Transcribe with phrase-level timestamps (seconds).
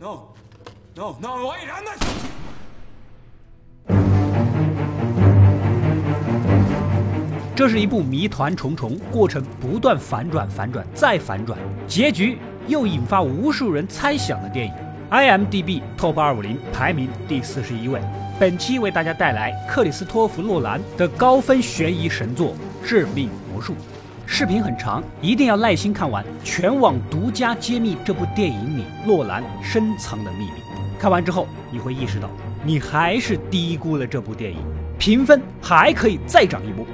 [0.00, 0.28] No,
[0.94, 1.98] no, no, wait, I'm not.
[7.56, 11.58] 这是一部谜团重重、过程不断反转、反转再反转，
[11.88, 12.38] 结局
[12.68, 14.72] 又引发无数人猜想的电影。
[15.10, 18.00] IMDB Top 二五零排名第四十一位。
[18.38, 22.52] 本期为大家带来克里斯托弗·诺兰的高分悬疑神作
[22.88, 23.72] 《致命魔术》。
[24.30, 26.22] 视频很长，一定要耐心看完。
[26.44, 30.52] 全网独家揭秘这部电影里诺兰深藏的秘密。
[30.98, 32.28] 看完之后，你会意识到，
[32.62, 34.58] 你还是低估了这部电影，
[34.98, 36.84] 评分还可以再涨一波。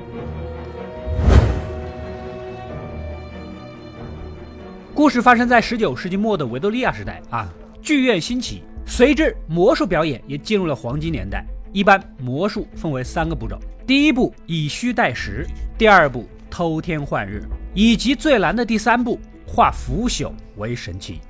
[4.94, 11.44] 故事发生在十九世纪末的维多利亚时代啊，剧院兴起，随之魔术表演也进入了黄金年代。
[11.72, 15.44] 一般魔术分为三个步骤：第一步以虚代实，
[15.76, 17.42] 第二步偷天换日，
[17.74, 21.20] 以及最难的第三步化腐朽为神奇。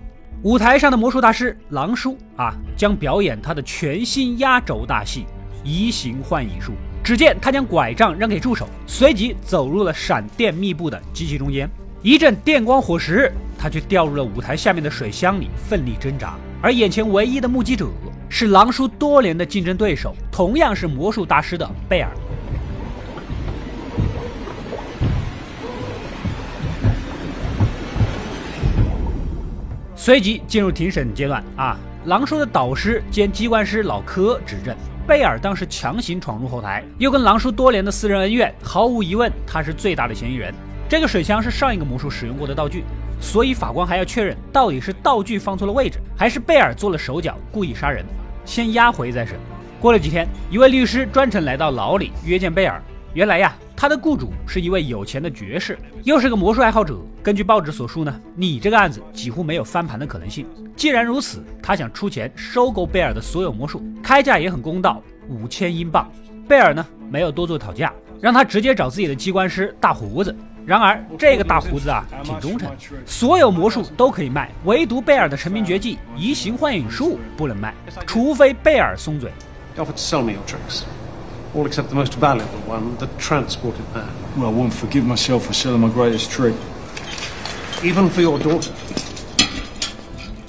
[0.43, 5.25] 舞台上的魔术大师狼叔啊，将表演他的全新压轴大戏——
[5.65, 6.73] 移形换影术。
[7.03, 11.71] 只见他将拐杖扔给助手，随即走入了闪电密布的机器中间，
[12.03, 13.33] 一阵电光火石。
[13.59, 16.35] 他却掉入了舞台下面的水箱里，奋力挣扎。
[16.61, 17.89] 而眼前唯一的目击者
[18.29, 22.11] 是狼叔多年的竞争对手，同样是魔术大师的贝尔。
[29.97, 31.77] 随即进入庭审阶段啊！
[32.07, 40.53] 狼叔的导师兼机关师老柯指证，贝尔当时强行闯入后台，又跟狼叔多年的私人恩怨，毫无疑问他是最大的嫌疑人。
[40.89, 42.85] 这个水箱是上一个魔术使用过的道具。
[43.21, 48.05] 所以法官还要确认，到底是道具放错了位置，还是贝尔做了手脚故意杀人？
[48.45, 49.37] 先押回再审。
[49.81, 52.83] 过了几天，一位律师专程来到牢里约见贝尔。
[53.15, 56.97] 原来呀，他的雇主是一位有钱的爵士，又是个魔术爱好者。
[57.23, 60.47] 根据报纸所述呢，你这个案子几乎没有翻盘的可能性。
[60.77, 66.11] 既然如此，他想出钱收购贝尔的所有魔术，开价也很公道，五千英镑。
[66.47, 70.35] 贝尔呢，没有多做讨价，让他直接找自己的机关师大胡子。
[70.65, 72.71] 然而，这个大胡子啊，挺忠诚，
[73.05, 77.75] 所有魔术都可以卖，唯独贝尔的成名绝技移形换影术不能卖，
[78.07, 79.31] 除非贝尔松嘴。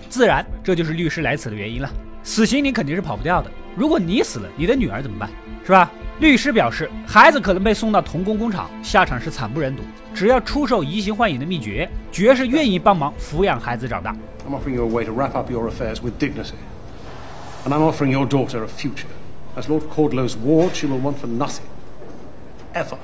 [0.10, 1.90] 自然，这就是律师来此的原因了。
[2.24, 5.30] 死刑你肯定是跑不掉的，如果你死了，你的女儿怎么办？
[5.64, 5.92] 是吧？
[6.20, 9.84] 律师表示，孩子可能被送到童工工厂，下场是惨不忍睹。
[10.14, 14.16] 只要出售移形换影的秘诀，爵士愿意帮忙抚养孩子长大。
[14.48, 16.56] I'm offering you a way to wrap up your affairs with dignity,
[17.66, 19.06] and I'm offering your daughter a future.
[19.56, 21.64] As Lord Cordlow's ward, she will want for nothing,
[22.74, 22.98] ever.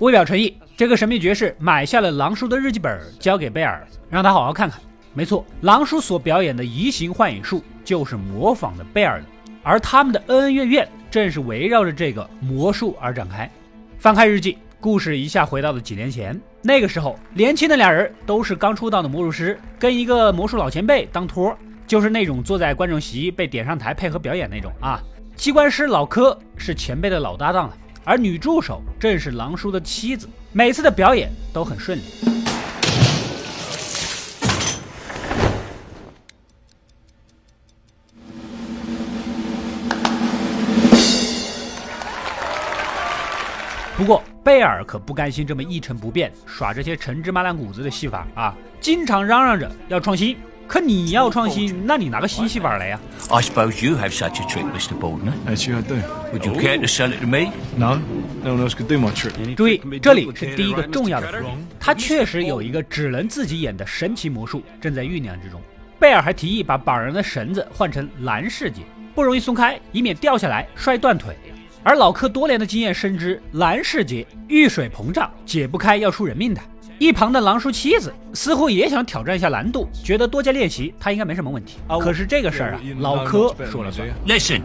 [0.00, 4.80] 为表诚意，这个神秘爵士买下了狼叔的日记本，交给贝尔，让他好好看看。
[5.14, 9.26] 没错，狼叔所表演的移形幻影术就是模仿的贝尔的，
[9.62, 10.88] 而他们的恩恩怨怨。
[11.10, 13.50] 正是围绕着这个魔术而展开。
[13.98, 16.40] 翻开日记，故事一下回到了几年前。
[16.62, 21.52] 那个时候，年轻的俩人都是刚出道的魔术师，跟一个魔术老前辈当托，
[21.84, 25.02] 就是那种坐在观众席被点上台配合表演那种啊。
[25.40, 27.74] 机关师老柯是前辈的老搭档了，
[28.04, 32.02] 而女助手正是狼叔的妻子，每次的表演都很顺利。
[43.96, 48.54] 不过贝尔可不甘心这么一成不变，耍这些陈芝麻烂谷子的戏法啊！
[48.78, 50.36] 经常嚷嚷着要创新。
[50.70, 54.96] 可你要创新，那你拿个新戏法来呀？I suppose you have such a trick, Mr.
[54.96, 55.32] Baldwin.
[55.48, 55.96] Actually, I do.
[56.32, 57.50] Would you care to sell it to me?
[57.76, 57.98] No,
[58.44, 59.32] no one else could do my trick.
[59.56, 61.44] 注意，这里是第一个重要的伏笔。
[61.80, 65.60] 他确实有一个只能自己演的神奇魔术正在酝酿之中。
[65.98, 68.82] 贝尔还提议把绑人的绳子换成蓝世界，
[69.12, 71.36] 不容易松开，以免掉下来摔断腿。
[71.82, 76.60] 而老柯多年的经验深知，蓝世界遇水膨胀，解不开要出人命的。
[77.00, 81.78] 一旁的狼叔妻子似乎也想挑战一下难度，觉得多加练习他应该没什么问题。
[81.98, 84.06] 可是这个事儿啊，老柯说了算。
[84.26, 84.60] Listen,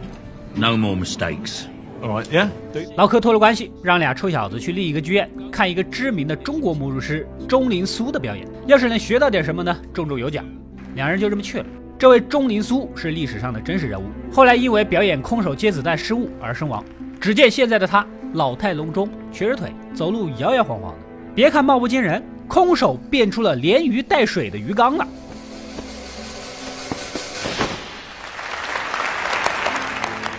[0.54, 1.62] no more mistakes.
[2.04, 2.50] All right, yeah.
[2.98, 8.46] 老柯托了关系，让俩臭小子去另一个剧院看一个知名的中国魔术师钟灵苏的表演。
[8.68, 10.44] 要是能学到点什么呢，重重有奖。
[10.96, 11.66] 两人就这么去了。
[11.98, 16.84] 这位钟灵苏是历史上的真实人物，后来因为表演空手接子弹失误而身亡。
[17.18, 21.05] 只见现在的他老态龙钟，瘸着腿，走路摇摇晃晃的。
[21.36, 25.06] 别看貌不惊人，空手变出了连鱼带水的鱼缸了。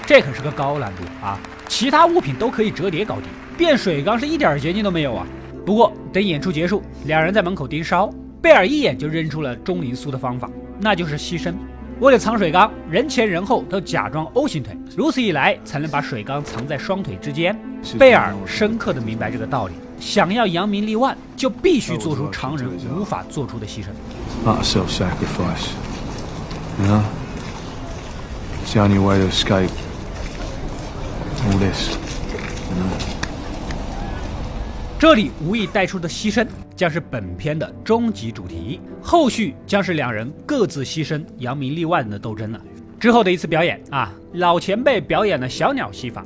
[0.06, 1.38] 这可是个高难度啊！
[1.68, 3.24] 其他物品都可以折叠搞定，
[3.58, 5.26] 变水缸是一点捷径都没有啊。
[5.66, 8.08] 不过等演出结束，两人在门口盯梢，
[8.40, 10.48] 贝尔一眼就认出了钟灵苏的方法，
[10.80, 11.52] 那就是牺牲。
[12.00, 17.54] 为了藏水缸，人前人后都假装 O 型腿，如此一来才能把水缸藏在双腿之间。
[17.98, 23.86] 贝尔深刻的明白这个道理，想要扬名立万，就必须做出常人无法做出的牺牲。
[24.44, 25.70] Not self-sacrifice.
[26.78, 27.02] You know?
[28.64, 29.70] It's the only way to escape
[31.48, 31.96] all this.
[34.98, 38.80] 这里无意带出的牺牲，将是本片的终极主题。
[39.02, 42.60] 后续将是两人各自牺牲、扬名立万的斗争了。
[42.98, 46.24] 之后的一次表演啊，老前辈表演了小鸟戏法。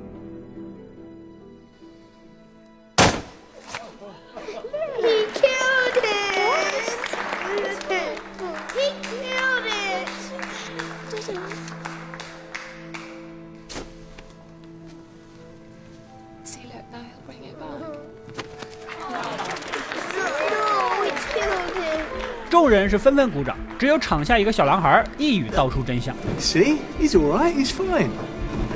[22.71, 26.15] 人是纷纷鼓掌，只有场下一个小男孩一语道出真相。
[26.39, 26.79] See?
[27.01, 27.55] He's alright.
[27.55, 28.11] He's fine.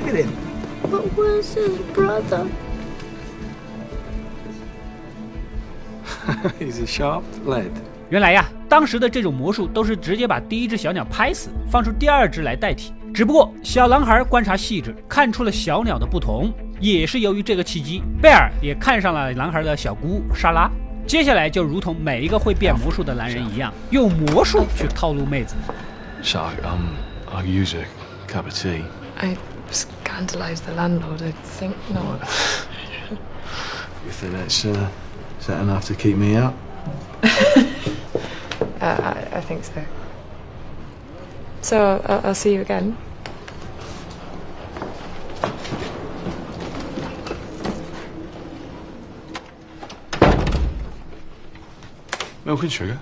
[0.05, 0.29] Look at him.
[0.91, 2.45] But where's his brother?
[6.59, 7.71] He's a sharp lad.
[8.09, 12.93] 原来呀，当时的这种魔术都是直接把第一只小鸟拍死，放出第二只来代替。
[13.13, 20.69] 只不过小男孩观察细致，看出了小鸟的不同，也是由于这个契机，贝尔也看上了男孩的小姑莎拉。
[21.06, 25.56] 接下来就如同每一个会变魔术的男人一样，用魔术去套路妹子。
[26.22, 26.94] So, um,
[27.32, 27.84] I'll use a
[28.28, 28.82] cup of tea.
[29.16, 29.36] I
[29.72, 32.20] scandalised the landlord, I think not.
[34.04, 34.88] You think that's, uh,
[35.40, 36.54] is that enough to keep me out?
[38.80, 39.82] Uh, I, I think so.
[41.62, 42.96] So I'll, I'll see you again.
[52.45, 52.95] Milk and sugar?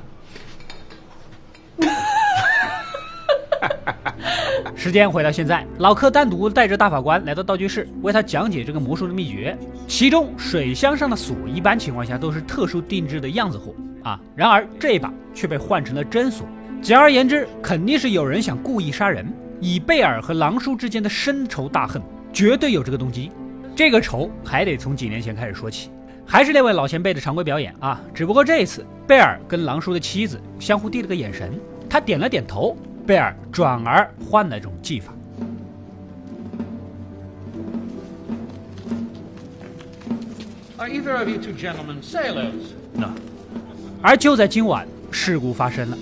[4.73, 9.57] 时间回到现在，老柯单独带着大法官来到道具室，为他讲解这个魔术的秘诀。
[9.87, 13.73] 其中水箱上的锁，一般情况下都是特殊定制的样子货
[14.03, 16.47] 啊，然而这一把却被换成了真锁。
[16.81, 19.25] 简而言之，肯定是有人想故意杀人，
[19.59, 22.01] 以贝尔和狼叔之间的深仇大恨，
[22.31, 23.31] 绝对有这个动机。
[23.75, 25.89] 这个仇还得从几年前开始说起，
[26.25, 31.53] 还是那位老前辈的常规表演啊，只不过这一次贝尔跟狼叔的妻子相互递了个眼神，
[31.89, 32.75] 他点了点头，
[33.05, 35.13] 贝尔转而换了一种技法。
[40.77, 42.73] Are either of you two gentlemen sailors?
[42.93, 43.11] No.
[44.01, 45.97] 而就在今晚，事故发生了。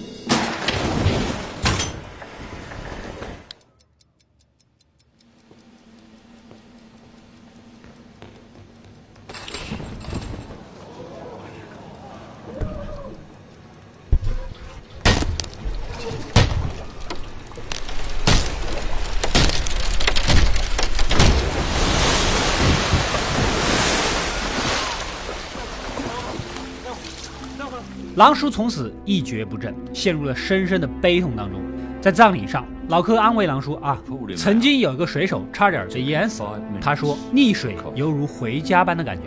[28.22, 31.60] 狼叔从此一蹶不振，陷入了深深的悲痛当中。
[32.00, 34.00] 在葬礼上，老柯安慰狼叔啊，
[34.38, 36.44] 曾经有一个水手差点被淹死，
[36.80, 39.24] 他说溺水犹如回家般的感觉。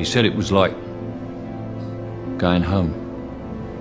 [0.00, 0.72] He said it was like
[2.38, 2.90] going home.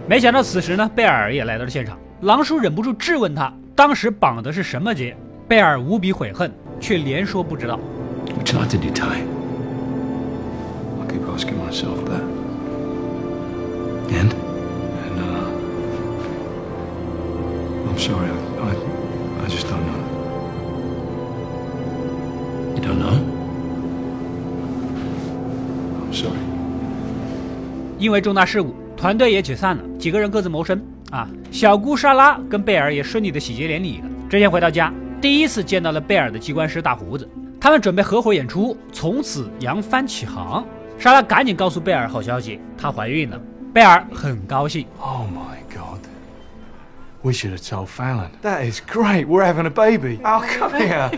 [0.07, 1.95] 没想到此时呢，贝尔也来到了现场。
[2.21, 5.15] 狼叔忍不住质问他，当时绑的是什么结？
[5.47, 7.79] 贝尔无比悔恨，却连说不知道。
[8.36, 9.22] Which knot did he tie?
[11.00, 12.24] I keep asking myself that.
[14.10, 14.31] And?
[14.31, 14.54] And,
[17.95, 18.75] I'm sorry, I, I,
[19.45, 19.95] I just don't know.
[22.75, 23.21] You don't know?
[26.01, 26.35] I'm sorry.
[27.97, 31.25] 因为重大事故，团队也解散了，几个人各自谋生啊。
[31.51, 34.09] 小姑莎拉跟贝尔也顺利的喜结连理了。
[34.29, 37.25] 之前回到家，第一次见到了贝尔的机关师大胡子，
[37.61, 40.65] 他们准备合伙演出，从此扬帆起航。
[40.99, 43.39] 莎拉赶紧告诉贝尔好消息，她怀孕了。
[43.73, 45.55] 贝尔很高兴，Oh my.
[47.25, 48.29] We should have told Fallon.
[48.44, 49.25] That is great.
[49.25, 50.20] We're having a baby.
[50.24, 51.10] I'll come here.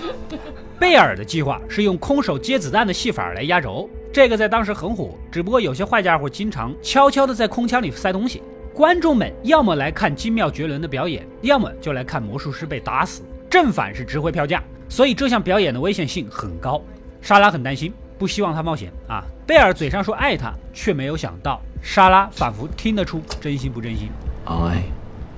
[0.78, 5.16] 贝尔的计划是用空手接子弹的戏法来压轴，这个在当时很火。
[5.32, 8.42] 只不过有些坏家伙经常悄悄地在空腔里塞东西，
[8.74, 13.22] 观众们要么来看精妙绝伦的表演，要么就来看魔术师被打死。
[13.48, 16.82] 正反是值回票价，所以这项表演的危险性很高。
[17.22, 19.24] 莎拉很担心，不希望他冒险啊。
[19.46, 24.10] 贝尔嘴上说爱他，却没有想到莎拉仿佛听得出真心不真心。
[24.44, 24.82] I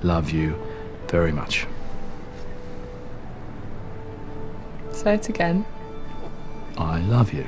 [0.01, 0.53] love you
[1.07, 1.65] very much.
[4.91, 5.65] Say it again.
[6.77, 7.45] I love you.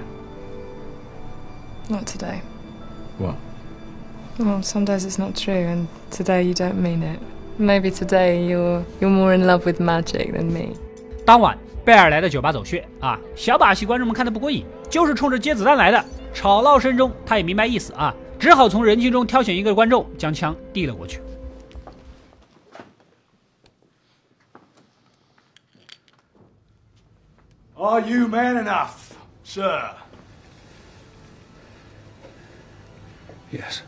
[1.89, 2.41] Not today.
[3.17, 3.35] What?
[4.37, 7.19] Well, some days it's not true, and today you don't mean it.
[7.57, 10.75] Maybe today you're you're more in love with magic than me.
[11.25, 16.03] 当晚，贝尔来到酒吧走穴啊，小把戏观众们看得不过瘾，就是冲着接子弹来的。
[16.33, 21.21] 吵闹声中，他也明白意思啊，只好从人群中挑选一个观众，将枪递了过去。
[27.82, 28.90] Are you man enough,
[29.42, 29.80] sir?
[33.50, 33.78] Yes.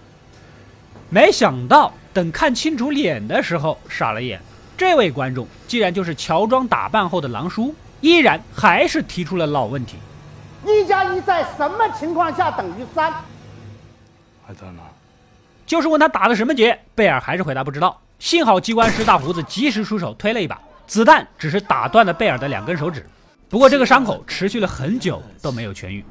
[1.11, 4.41] 没想到，等看清楚脸的时候，傻了眼。
[4.79, 9.99] 这位观众竟然就是乔装打扮后的狼叔，依然还是提出了老问题。
[10.65, 13.13] 一加一在什么情况下等于三
[14.49, 14.89] ？I don't know.
[15.67, 18.01] 就是问他打的什么结，贝尔还是回答不知道。
[18.19, 23.07] 幸好机关师大胡子及时出手推了一把，子弹只是打断了贝尔的两根手指。
[23.53, 26.03] 不过这个伤口持续了很久都没有痊愈。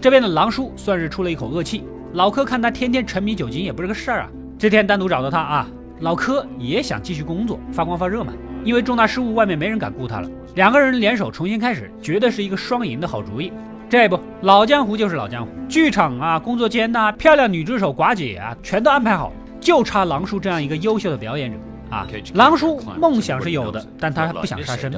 [0.00, 1.84] 这边的狼叔算是出了一口恶气。
[2.14, 4.30] 老柯看他天天沉迷酒精也不是个事儿啊。
[4.58, 5.68] 这天单独找到他啊，
[6.00, 8.32] 老柯也想继续工作，发光发热嘛。
[8.64, 10.30] 因为重大失误，外面没人敢雇他了。
[10.54, 13.52] 两个人联手重新开始，绝对是一个双赢的好主意。
[13.86, 21.58] 这不，老江湖就是老江湖，剧场啊、工作间呐、漂亮女助手、寡姐啊，全都安排好，就差狼叔这样一个优秀的表演者
[21.90, 22.06] 啊。
[22.34, 24.92] 狼叔梦想是有的，但他不想杀生。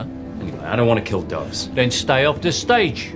[0.64, 1.68] I don't want to kill doves.
[1.75, 3.11] Then stay off the stage.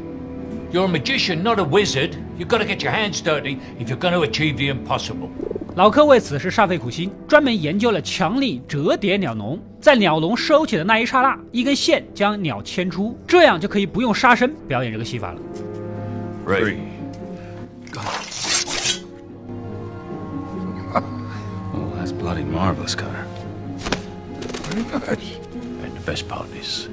[0.72, 2.16] You're a magician, not a wizard.
[2.38, 5.28] You've got to get your hands dirty if you're going to achieve the impossible.
[5.76, 15.38] 老柯为此是煞费苦心，专门研究了强力折叠鸟笼，在鸟笼收起的那一刹那，一根线将鸟牵出，这样就可以不用杀生表演这个戏法了。
[16.46, 16.76] Right.
[21.72, 23.24] Oh, that's bloody marvelous, Cutter.
[24.74, 26.88] And the best part is,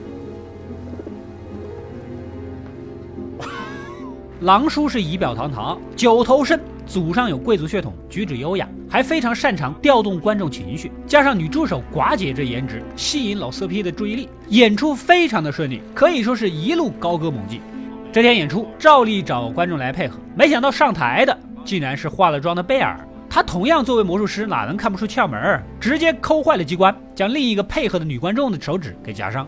[4.41, 10.91] 狼叔是仪表堂堂，九头身，祖上有贵族血统，举止优雅，还非常擅长调动观众情绪。
[11.07, 17.61] 加上女助手寡姐这颜值，吸引老色批的注意力，演出非常的顺利，可以说是一路高歌猛进。
[18.11, 21.35] 这天演出照例找观众来配合，没想到上台的
[21.65, 23.00] 竟然是化了妆的贝尔。
[23.33, 25.63] 他同样作为魔术师，哪能看不出窍门儿？
[25.79, 29.47] 直接抠坏了机关，将另一个配合的女观众的手指给夹伤。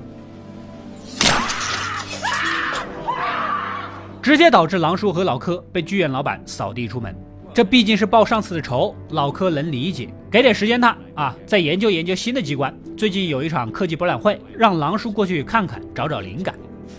[4.21, 7.13] 直接导致狼叔和老柯被剧院老板扫地出门。
[7.53, 10.07] 这毕竟是报上次的仇，老柯能理解。
[10.31, 12.73] 给点时间他啊，再研究研究新的机关。
[12.95, 16.55] 最近有一场科技博览会，让狼叔过去看看，找找灵感。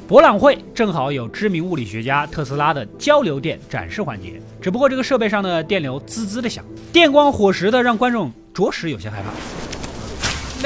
[0.07, 9.31] 博览会正好有知名物理学家特斯拉的交流电展示环节，只不过这个设备上的电流滋滋的响，电光火石的让观众着实有些害怕。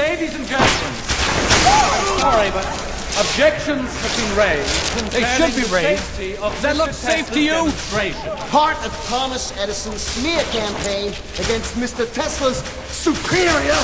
[0.01, 0.93] Ladies and gentlemen,
[2.19, 2.88] sorry, but
[3.19, 4.71] objections have been raised.
[5.11, 6.03] They should be raised.
[6.61, 7.71] That looks safe to you?
[8.49, 12.05] Part of Thomas Edison's smear campaign against Mr.
[12.13, 13.75] Tesla's superior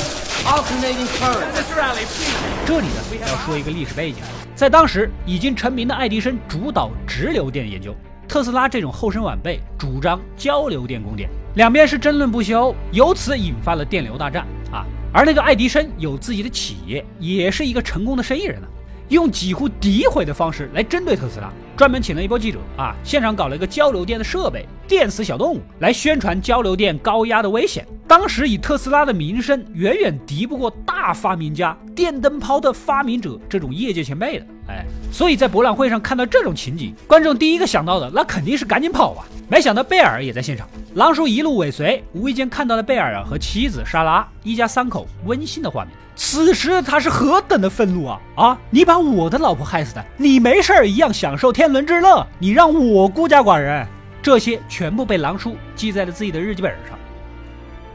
[0.48, 1.52] alternating current.
[1.54, 1.82] Mr.
[1.82, 2.66] Alley, please.
[2.66, 4.20] 这里呢要说一个历史背景，
[4.56, 7.94] 在当时已经成名的爱迪生主导直流电研究，
[8.30, 14.86] 特斯拉这种后生晚辈主张交流电供电，两边是争论不休，由此引发了电流大战啊。
[15.12, 18.68] 而那个爱迪生有自己的企业，也是一个成功的生意人呢、
[19.10, 27.86] 用几乎诋毁的方式来针对特斯拉，专门请了一波记者啊，现场搞了一个交流电的设备，电死小动物，来宣传交流电高压的危险。
[28.08, 34.46] 当时以特斯拉的名声，远远敌不过大发明家、电灯泡的发明者这种业界前辈的。
[34.68, 39.26] 哎，所以在博览会上看到这种情景，观众第一个想到的那肯定是赶紧跑啊！
[39.48, 45.94] 没想到贝尔也在现场，狼叔一路尾随，无意间看到了贝尔啊和妻子莎拉一家三口温馨的画面。
[46.16, 48.22] 此时他是何等的愤怒啊！
[48.36, 53.86] 啊，你把我的老婆害死的，你没事儿一样享受天伦之乐，你让我孤家寡人，
[54.22, 56.98] 这些全部被狼叔记在了自己的日记本上。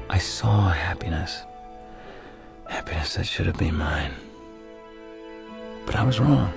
[0.08, 1.30] I saw happiness.
[2.68, 4.12] Happiness that should have been mine.
[5.86, 6.48] But I was wrong.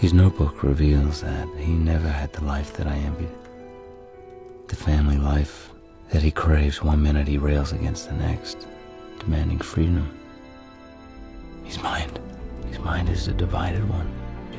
[0.00, 3.30] His notebook reveals that he never had the life that I envied.
[4.68, 5.70] The family life
[6.12, 8.66] that he craves one minute he rails against the next,
[9.18, 10.08] demanding freedom.
[11.68, 12.10] His mind.
[12.70, 14.06] His mind is a divided one.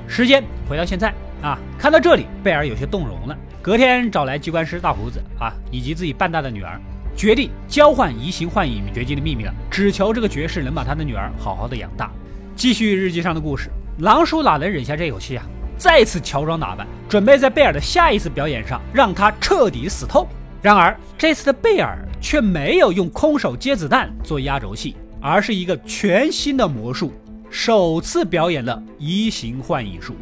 [0.08, 3.38] 时间回到现在啊，看到这里，贝尔有些动容了。
[3.62, 6.80] 隔天找来机关师大胡子啊，以及自己半大的女儿，
[7.16, 12.12] 决定交换移形换影绝技的秘密了，只求这个爵士能把他的女儿好好的养大。
[12.56, 13.70] 继续日记上的故事，
[14.00, 15.44] 狼叔哪能忍下这口气啊？
[15.78, 20.28] 再次乔装打扮，准备在贝尔的下一次表演上让他彻底死透。
[20.62, 27.12] 然而这次的贝尔却没有用空手接子弹做压轴戏，而是一个全新的魔术，
[27.50, 30.15] 首次表演了移形换影术。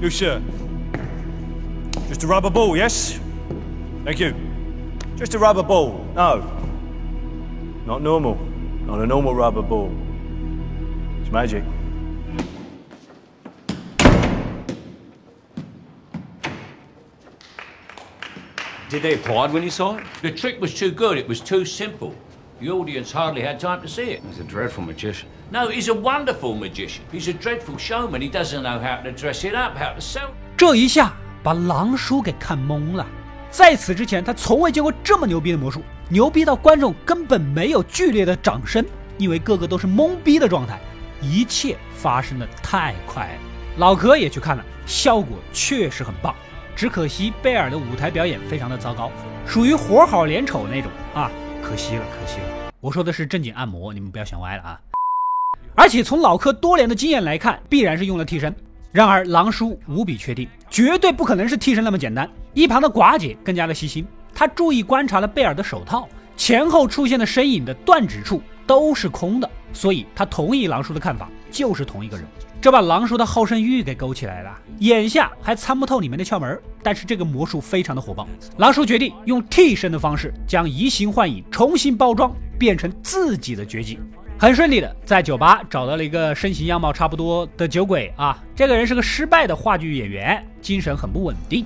[0.00, 0.40] Lucia.
[2.08, 3.18] Just a rubber ball, yes?
[4.04, 4.32] Thank you.
[5.16, 6.00] Just a rubber ball.
[6.14, 6.42] No.
[7.86, 8.36] Not normal.
[8.86, 9.90] Not a normal rubber ball.
[11.22, 11.62] It's magic.
[18.88, 20.04] Did they applaud when you saw it?
[20.22, 22.12] The trick was too good, it was too simple.
[22.61, 24.21] The audience hardly had time to see it.
[24.21, 25.27] He's a dreadful magician.
[25.51, 27.03] No, he's a wonderful magician.
[27.11, 28.21] He's a dreadful showman.
[28.21, 30.29] He doesn't know how to dress it up, how to sell.
[30.55, 33.05] 这一下把狼叔给看懵了。
[33.51, 38.85] 在此之前，他从未见过这么牛逼的魔术，牛逼到观众根本没有剧烈的掌声，
[39.17, 40.79] 因为个个都是懵逼的状态。
[41.21, 43.39] 一切发生的太快了。
[43.77, 46.33] 老壳也去看了，效果确实很棒。
[46.75, 49.11] 只可惜贝尔的舞台表演非常的糟糕，
[49.45, 51.31] 属于活好脸丑那种啊，
[51.67, 52.71] 可惜了，可惜了。
[52.79, 54.79] 我说的是正经按摩，你们不要想歪了啊。
[55.73, 58.55] 而且从老柯多年的经验来看，必然是用了替身。
[58.91, 62.29] 然而狼叔无比确定，绝对不可能是替身那么简单。
[62.53, 66.07] 一旁的寡姐更加的细心，她注意观察了贝尔的手套
[66.37, 72.25] 前后出现的身影的断指处都是空的，所以她同意狼叔的看法，就是同一个人。
[72.65, 78.27] 这把狼叔的好胜欲给勾起来了，眼下还参不透里面的窍门，但是这个魔术非常的火爆。
[78.57, 83.99] 狼叔决定用替身的方式将移形换影重新包装，变成自己的绝技。
[84.39, 91.63] 很顺利的在酒吧找到了一个身形样貌差不多的酒鬼啊，这个人是个失败的话剧演员，精神很不稳定。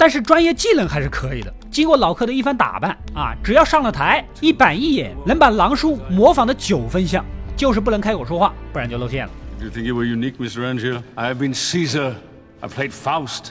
[0.00, 1.52] 但是专业技能还是可以的。
[1.70, 7.22] 经过老柯的一番打扮啊，只要上了台，一板一眼能把狼叔模仿的九分像，
[7.54, 9.32] 就是不能开口说话，不然就露馅了。
[9.60, 10.62] You think you were unique, Mr.
[10.64, 11.02] Angel?
[11.16, 12.14] I have been Caesar.
[12.60, 13.50] I played Faust.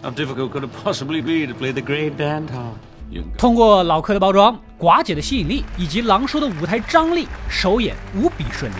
[0.00, 2.74] How difficult could it possibly be to play the great Danton?
[3.36, 8.76] 通过老柯的包装、寡姐的吸引力以及狼叔的舞台张力，首演无比顺利。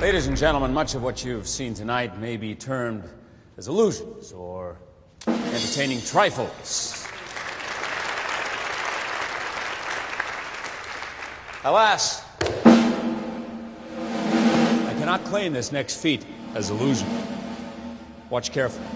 [0.00, 3.02] Ladies and gentlemen, much of what you've seen tonight may be termed
[3.58, 4.76] as illusions or
[5.26, 7.06] entertaining trifles.
[11.64, 12.24] Alas,
[12.64, 12.70] I
[14.98, 17.08] cannot claim this next feat as illusion.
[18.30, 18.86] Watch carefully.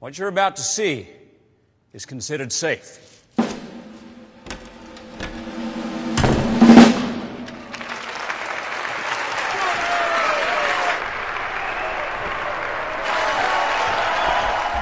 [0.00, 1.08] What you're about to see
[1.92, 3.09] is considered safe.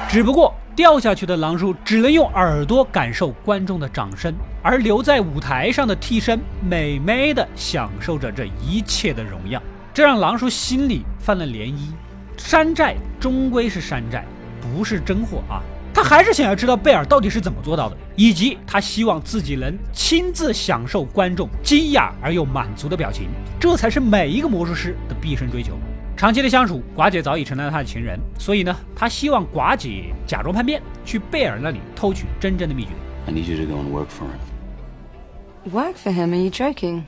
[0.09, 9.61] 只不过掉下去的狼叔只能用耳朵感受观众的掌声，而留在舞台上的替身美美的享受着这一切的荣耀，
[9.93, 11.91] 这让狼叔心里泛了涟漪。
[12.37, 14.25] 山寨终归是山寨，
[14.59, 15.61] 不是真货啊！
[15.93, 23.27] 他还是想要知道贝尔到底是怎么做到的，以及他希望自己能亲自享受观众惊讶而又满足的表情，
[23.59, 25.73] 这才是每一个魔术师的毕生追求。
[26.18, 32.90] 长期的相处，寡姐早已成了他的情人，所以呢，他希望寡姐假装叛变，去贝尔那里偷取真正的秘诀。
[33.26, 35.72] I need you to go and work for him.
[35.72, 36.32] Work for him?
[36.32, 37.04] Are you joking?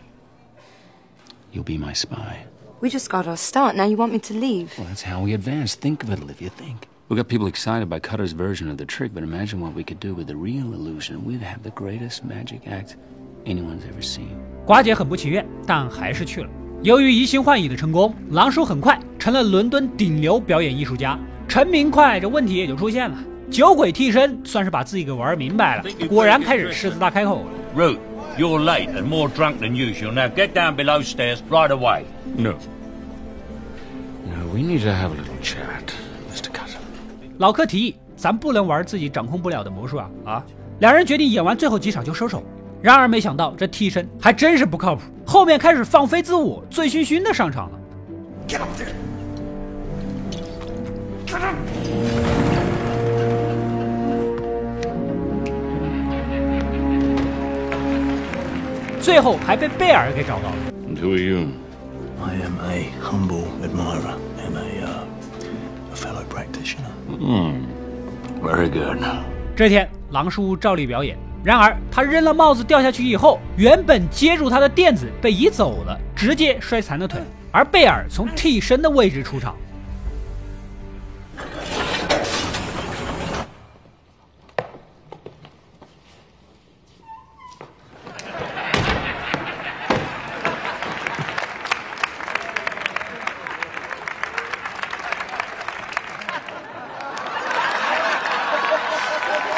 [1.53, 2.47] You'll be my spy.
[2.81, 3.75] We just got our start.
[3.75, 4.71] Now you want me to leave?
[4.77, 5.75] Well, that's how we advance.
[5.75, 6.51] Think of it, Olivia.
[6.51, 6.89] Think.
[7.09, 10.01] We got people excited by Cutter's version of the trick, but imagine what we could
[10.01, 11.25] do with the real illusion.
[11.25, 12.97] We'd have the greatest magic act
[13.47, 14.37] anyone's ever seen.
[14.67, 16.51] 寡姐很不情愿，但还是去了。
[16.84, 21.18] 由于移形换影的成功，狼叔很快成了伦敦顶流表演艺术家。
[21.48, 23.18] 成名快，这问题也就出现了。
[23.52, 27.50] 酒鬼替身算是把自己给玩明白了，果然开始狮子大开口了。
[27.76, 27.98] Root,
[28.36, 30.12] you're late and more drunk than usual.
[30.12, 32.04] Now get down below stairs right away.
[32.36, 32.54] No.
[34.26, 35.94] No, we need to have a little chat,
[36.34, 36.50] Mr.
[36.52, 36.80] Cutter.
[37.38, 40.44] 老柯提议，咱不能玩自己掌控不了的魔术啊啊！
[40.80, 42.42] 两人决定演完最后几场就收手。
[42.82, 47.80] 然而没想到这替身还真是不靠谱，后面开始放飞自我，醉醺醺的上场了。
[48.48, 48.60] Get!
[59.00, 60.56] 最后还被贝尔给找到了。
[60.88, 61.48] And who are you?
[62.24, 65.06] I am a humble admirer and a, uh,
[65.92, 66.92] a fellow practitioner.
[67.10, 67.66] Hmm.
[68.44, 69.04] Very good.
[69.56, 77.20] 这天，狼叔照例表演，然而他扔了帽子掉下去以后，原本接住他的垫子被移走了，直接摔残了腿。
[77.52, 79.56] 而贝尔从替身的位置出场。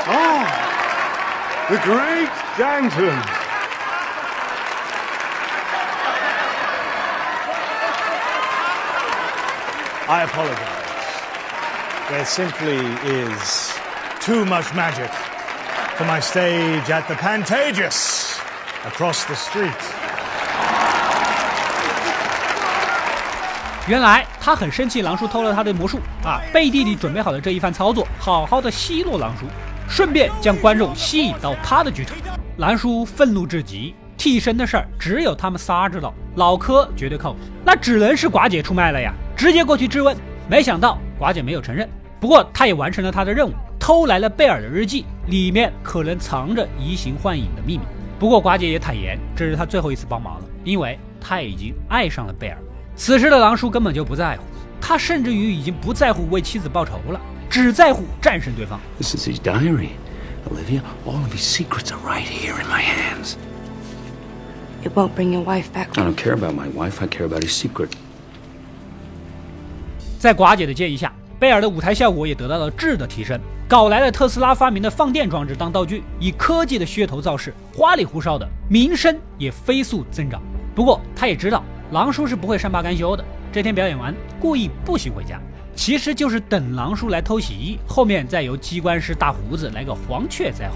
[0.05, 0.43] Oh!
[2.55, 3.17] Danton.
[10.07, 10.67] I apologize.
[12.09, 13.71] There simply is
[14.19, 15.07] too much magic
[15.95, 18.39] for my stage at the Pantages
[18.87, 19.71] across the street.
[23.87, 26.41] 原来他很生气，狼叔偷了他的魔术啊！
[26.51, 29.45] 背地里准备好了这一番操作，好好的奚落狼叔，
[29.87, 32.17] 顺便将观众吸引到他的剧场。
[32.57, 39.13] 狼叔愤怒至极，替身的事儿只有他们仨知道，老柯绝对靠谱，那只能是寡姐出卖了呀！
[39.37, 40.17] 直接过去质问，
[40.49, 41.87] 没想到寡姐没有承认，
[42.23, 47.83] 不过他也完成了他的任务，偷来了贝尔的日记，里面可能藏着移形换影的秘密。
[48.17, 52.57] 不过寡姐也坦言，这是他最后一次帮忙了，因为他已经爱上了贝尔。
[52.95, 54.43] 此时的狼叔根本就不在乎，
[54.79, 58.79] 他甚至于已经不在乎为妻子报仇了，只在乎战胜对方。
[58.97, 59.89] This is his diary,
[60.49, 60.79] Olivia.
[61.05, 63.33] All of his secrets are right here in my hands.
[64.81, 65.89] It won't bring your wife back.
[65.99, 67.03] I don't care about my wife.
[67.03, 67.89] I care about his secret.
[70.19, 71.11] 在寡姐的建议下，
[71.43, 80.41] 贝尔的舞台效果也得到了质的提升，搞来了特斯拉发明的放电装置当道具，以科技的噱头造势，花里胡哨的，名声也飞速增长。
[80.73, 81.61] 不过他也知道。
[81.91, 83.21] 狼叔是不会善罢甘休的。
[83.51, 85.37] 这天表演完，故意步行回家，
[85.75, 90.75] 其实就是等狼叔来偷袭，后面再由机关师大胡子来个黄雀在后。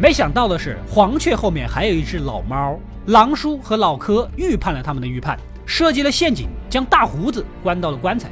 [0.00, 2.76] 没想到的是，黄雀后面还有一只老猫。
[3.06, 8.28] 狼叔和老柯预判了他们的预判，设计了陷阱，将大胡子关到了棺材。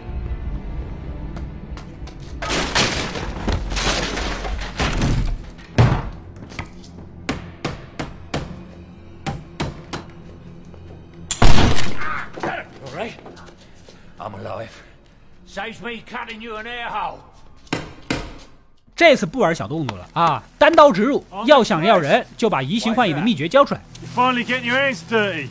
[18.95, 23.81] 这次不玩小动作了啊，单刀直入，要想要人，就把移形换影的秘诀交出来。
[24.01, 25.49] You finally getting your hands dirty.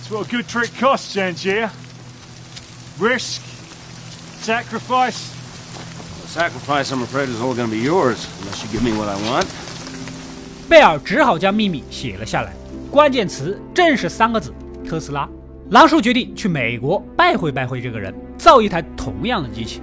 [0.00, 1.68] It's what a good trick costs, Angier.
[2.98, 3.42] Risk,
[4.40, 5.32] sacrifice.
[6.22, 9.08] The sacrifice, I'm afraid, is all going to be yours unless you give me what
[9.08, 9.46] I want.
[10.68, 12.54] 贝尔只好将秘密写了下来，
[12.90, 14.54] 关键词正是三个字：
[14.88, 15.28] 特斯拉。
[15.72, 19.80] 狼叔决定去美国拜会拜会这个人，造一台同样的机器。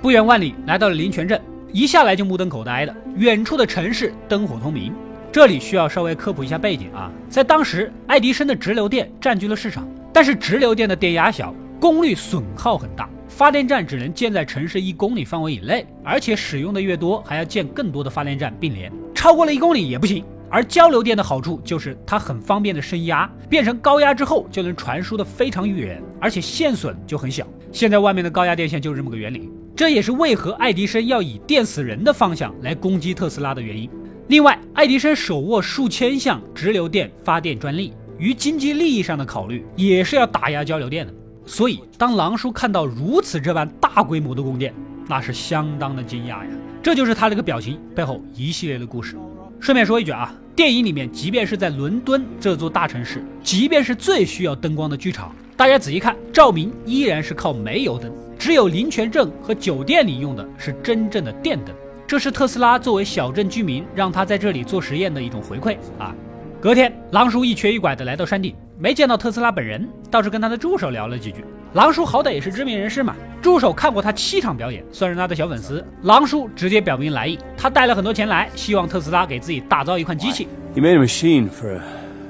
[0.00, 4.92] 不远万里来到了林泉镇，一下来就目瞪口呆的，远处的城市灯火通明。
[5.30, 20.24] 这里需要稍微科普一下背景啊，在当时，爱迪生的直流电占据了市场，但是直流电的电压小，功率损耗很大，发电站只能建在城市一公里范围以内，而且使用的越多，还要建更多的发电站并联，超过了一公里也不行。
[20.52, 27.46] 而交流电的好处就是它很方便的升压，变成高压之后就能传输的非常远，而且线损就很小。
[27.72, 33.88] 现在外面的高压电线就是这么个原理，这也是为何爱迪生要以电死人的方向来攻击特斯拉的原因。
[34.28, 41.14] 另外，爱迪生手握数千项直流电发电专利，于经济利益上的考虑也是要打压交流电的。
[41.46, 44.74] 所以，当狼叔看到如此这般大规模的供电，
[45.08, 46.46] 那是相当的惊讶呀。
[46.82, 49.16] 这就是他这个表情背后一系列的故事。
[49.58, 50.34] 顺便说一句啊。
[50.54, 61.74] 电影里面，即便是在伦敦这座大城市，即便是最需要灯光的剧场，大家仔细看，照明依然是靠煤油灯，只有林泉镇和酒店里用的是真正的电灯。
[62.06, 66.14] 这是特斯拉作为小镇居民让他在这里做实验的一种回馈啊。
[66.60, 71.42] 隔天，狼叔一瘸一拐的来到山顶，没见到特斯拉本人，倒是跟他的助手聊了几句。
[71.74, 75.82] 狼叔好歹也是知名人士嘛，助手看过他七场表演，算是他的小粉丝。
[76.02, 80.46] 狼叔直接表明来意，他带了很多钱来，希望特斯拉给自己打造一款机器。
[80.74, 81.80] He made a machine for a,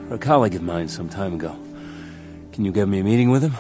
[0.08, 1.50] for a colleague of mine some time ago.
[2.54, 3.52] Can you get me a meeting with him?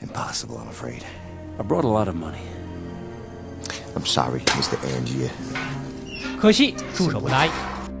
[0.00, 1.02] Impossible, I'm afraid.
[1.58, 2.44] I brought a lot of money.
[3.96, 4.76] I'm sorry, Mr.
[4.86, 5.30] Angier.
[6.38, 7.52] 可惜助手不答应。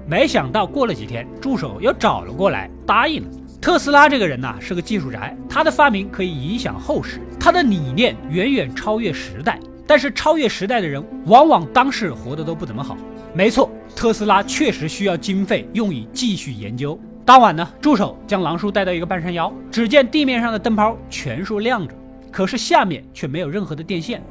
[0.06, 3.28] 没想到过了几天，助手又找了过来，答应了。
[3.64, 9.58] 特斯拉这个人呐，是个技术宅，他的发明可以影响后世，他的理念远远超越时代。
[9.86, 12.94] 但是超越时代的人，往往当世活得都不怎么好。
[13.32, 17.00] 没错，特斯拉确实需要经费用以继续研究。
[17.24, 21.94] 当晚呢，助手将狼叔带到一个半山腰，只见地面上的灯泡全数亮着，
[22.30, 24.22] 可是下面却没有任何的电线。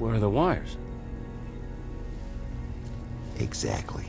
[0.00, 0.78] Where are the wires?
[3.38, 4.04] Exactly.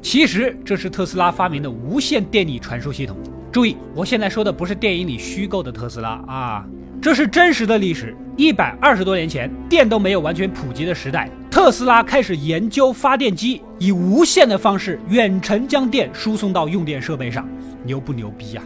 [0.00, 3.16] 其实这是特斯拉发明的无线电力传输系统。
[3.52, 6.66] 注意，我现在说的不是电影里虚构的特斯拉啊，
[7.02, 8.16] 这是真实的历史。
[8.36, 17.46] 一百二十多年前，电都没有完全普及的时代，特斯拉开始研究发电机，以无线的方式远程将电输送到用电设备上，
[17.84, 18.62] 牛不牛逼呀？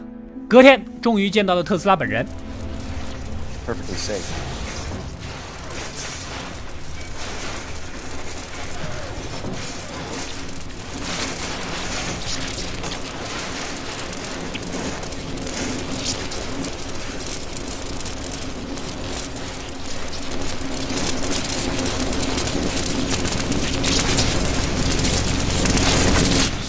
[0.51, 2.25] 隔天，终于见到了特斯拉本人。
[3.65, 4.23] Perfectly safe.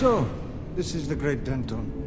[0.01, 0.27] So,
[0.77, 2.02] this is the Great Denton.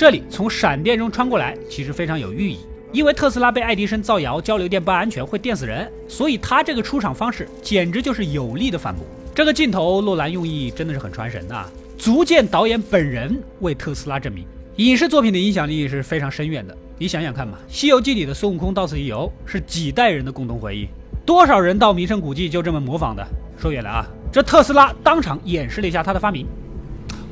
[0.00, 2.60] 这里从闪电中穿过来，其实非常有寓意。
[2.90, 9.04] 因为特斯拉被爱迪生造谣交流电不安全会电死人，所以他这个出场方式简直就是有力的反驳。
[9.34, 11.66] 这个镜头，诺兰用意真的是很传神的，
[11.98, 14.46] 足见导演本人为特斯拉证明。
[14.76, 16.74] 影视作品的影响力是非常深远的。
[16.96, 20.88] 你想想看嘛，《西游记》里的孙悟空到此一游是几代人的共同回忆，
[21.26, 23.22] 多少人到名胜古迹就这么模仿的。
[23.58, 26.46] 说远了啊，这特斯拉当场演示了一下他的发明。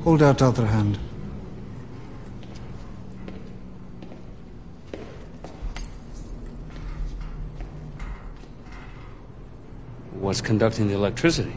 [0.05, 1.08] Hold out other hand.
[10.21, 11.53] What's conducting the electricity?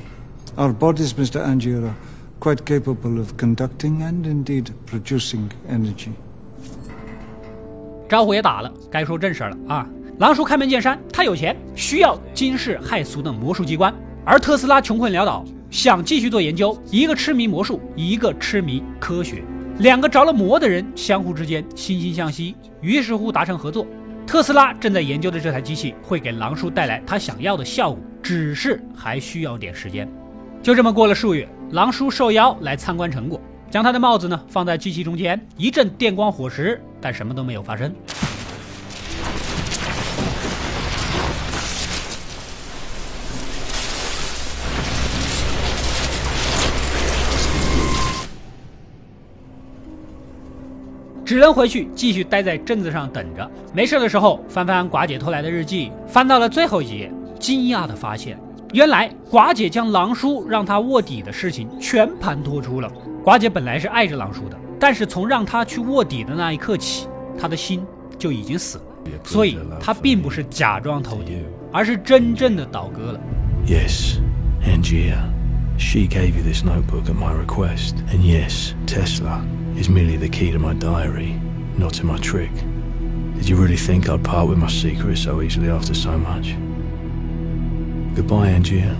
[0.55, 1.43] Our bodies, Mr.
[1.43, 1.95] Angier, are
[2.39, 6.11] quite capable of conducting and indeed producing energy.
[8.07, 9.87] 招呼也打了，该说正事了啊！
[10.19, 13.91] 狼叔开门见山，他有钱，需要惊世骇俗的魔术机关，
[14.23, 16.77] 而特斯拉穷困潦倒，想继续做研究。
[16.91, 19.43] 一个痴迷魔术，一个痴迷科学，
[19.79, 23.87] 两个着了魔的人相互之间惺惺相惜，于是乎达成合作。
[24.31, 30.09] 特斯拉正在研究的这台机器会给狼叔带来他想要的效果，只是还需要点时间。
[30.63, 37.93] 就这么过了数月，狼叔受邀来参观成果，将他的帽子呢放在机器中间，一阵电光火石，但什么都没有发生。
[51.31, 53.49] 只能回去继续待在镇子上等着。
[53.73, 58.37] 没事的时候翻翻寡姐偷来的日记，翻到了最后一页，惊讶的发现，
[58.73, 62.91] 原来寡姐将狼叔让他卧底的事情全盘托出了。
[63.23, 67.07] 寡姐本来是爱着狼叔的，但是从让他去卧底的那一刻起，
[67.39, 67.81] 他的心
[68.19, 68.83] 就已经死了。
[69.23, 71.37] 所以，他并不是假装投敌，
[71.71, 73.19] 而是真正的倒戈了。
[73.65, 74.17] Yes,
[74.65, 75.15] Angia.
[75.80, 77.96] She gave you this notebook at my request.
[78.12, 79.44] And yes, Tesla
[79.76, 81.40] is merely the key to my diary,
[81.76, 82.52] not to my trick.
[83.36, 86.54] Did you really think I'd part with my secret so easily after so much?
[88.14, 88.96] Goodbye, Angia.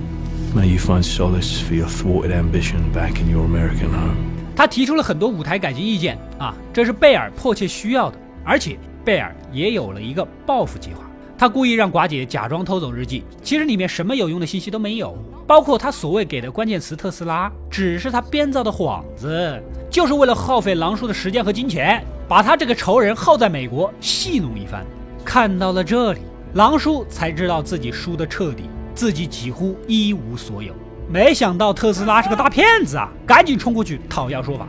[0.55, 4.17] May you find solace for your thwarted ambition back in your American home.
[4.55, 11.05] 他提出了很多舞台改进意见啊，这是贝尔迫切需要的，而且贝尔也有了一个报复计划。
[11.42, 24.86] 他故意让寡姐假装偷走日记，其实里面什么有用的信息都没有，包括他所谓给的关键词特斯拉，只是他编造的幌子，就是为了耗费狼叔的时间和金钱，把他这个仇人耗在美国戏弄一番。
[25.26, 26.20] 看到了这里，
[26.54, 30.72] 狼叔才知道自己输得彻底，自己几乎一无所有。
[31.10, 33.10] 没想到特斯拉是个大骗子啊！
[33.26, 34.68] 赶紧冲过去讨要说法。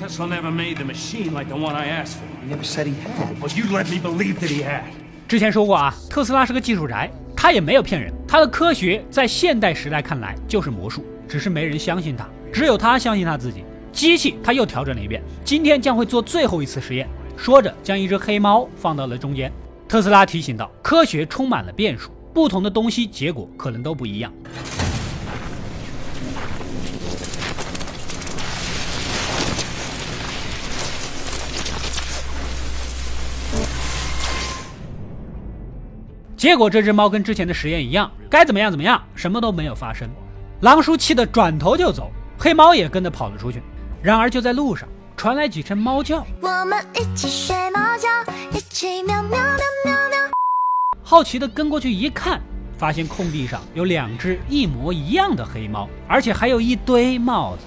[0.00, 2.24] Tesla never made the machine like the one I asked for.
[2.42, 3.38] He never said he had.
[3.38, 4.84] But you let me believe that he had.
[5.28, 8.10] 之前说过啊，特斯拉是个技术宅，他也没有骗人。
[8.26, 13.62] 他的科学在现代时代看来就是魔术，只是没人相信他，只有他相信他自己。
[13.92, 17.06] 机器他又调整了一遍，今天将会做最后一次实验。
[17.36, 19.52] 说着，将一只黑猫放到了中间。
[19.86, 24.32] 特斯拉提醒道：“科学充满了变数，不同的东西结果可能都不一样。”
[36.40, 40.08] 结果这只猫跟之前的实验一样，该怎么样怎么样，什么都没有发生。
[40.62, 43.62] 狼叔气得转头就走，黑猫也跟着跑了出去。
[44.00, 48.08] 然而就在路上传来几声猫叫，我们一起睡猫觉，
[48.56, 50.18] 一起喵喵喵喵喵。
[51.02, 52.40] 好奇的跟过去一看，
[52.78, 57.66] 发现空地上有两只一模一样的黑猫，而且还有一堆帽子。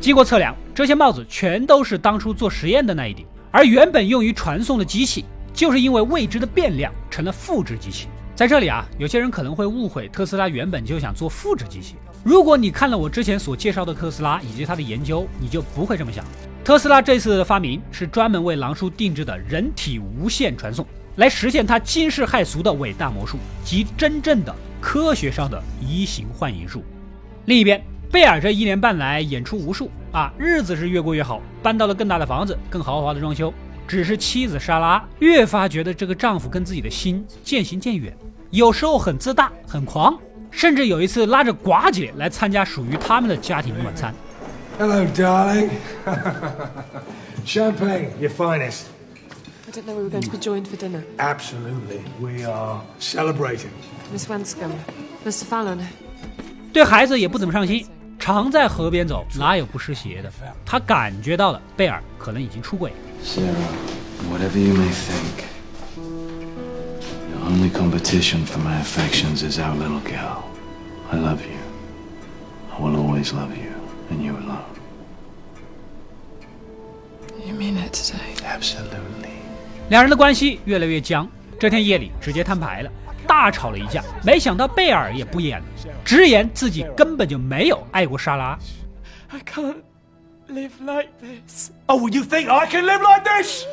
[0.00, 8.06] 经过测量，这些帽子全都是当初做实验的那一顶，而原本用于传送的机器，就是因为未知的变量成了复制机器。
[8.34, 11.96] 在这里啊，有些人可能会误会特斯拉原本就想做复制机器。
[12.22, 16.24] 如果你看了我之前所介绍的特斯拉以及它的研究，你就不会这么想。
[16.64, 20.86] 特斯拉这次的发明是专门为狼叔定制的人体无线传送。
[21.16, 26.84] 来实现他惊世骇俗的伟大魔术及真正的科学上的移形换影术。
[27.46, 33.52] 另一边，贝尔这一年半来演出无数啊，日子是越过越好，搬到了更大的房子，更豪华的装修。
[33.86, 38.14] 只是妻子莎拉越发觉得这个丈夫跟自己的心渐行渐远，
[38.50, 40.18] 有时候很自大、很狂，
[40.50, 44.14] 甚至有一次拉着寡姐来参加属于他们的家庭晚餐。
[44.78, 45.70] Hello, darling.
[47.44, 48.84] Champagne, your finest.
[49.66, 51.02] I didn't know we were going to be joined for dinner.
[51.18, 52.00] Absolutely.
[52.20, 53.70] We are celebrating.
[54.12, 54.76] Miss Wanscombe,
[55.26, 55.44] Mr.
[55.44, 55.78] Fallon.
[56.72, 57.86] 对孩子也不怎么上心，
[58.18, 60.30] 常在河边走，哪有不湿鞋的？
[60.64, 62.92] 他感觉到了贝尔可能已经出轨。
[63.24, 63.46] Sarah,
[64.30, 65.44] whatever you may think,
[65.96, 70.42] the only competition for my affections is our little girl.
[71.10, 71.56] I love you.
[72.70, 73.72] I will always love you,
[74.10, 74.64] and you alone.
[77.44, 78.36] You mean it today?
[78.44, 79.38] Absolutely.
[79.88, 81.28] 两人的关系越来越僵。
[81.58, 82.90] 这天夜里直接摊牌了，
[83.28, 84.02] 大吵了一架。
[84.24, 85.66] 没想到贝尔也不演了，
[86.04, 88.58] 直言自己根本就没有爱过莎拉。
[89.28, 89.82] I can't
[90.48, 91.70] live like this.
[91.86, 93.64] Oh, you think I can live like this?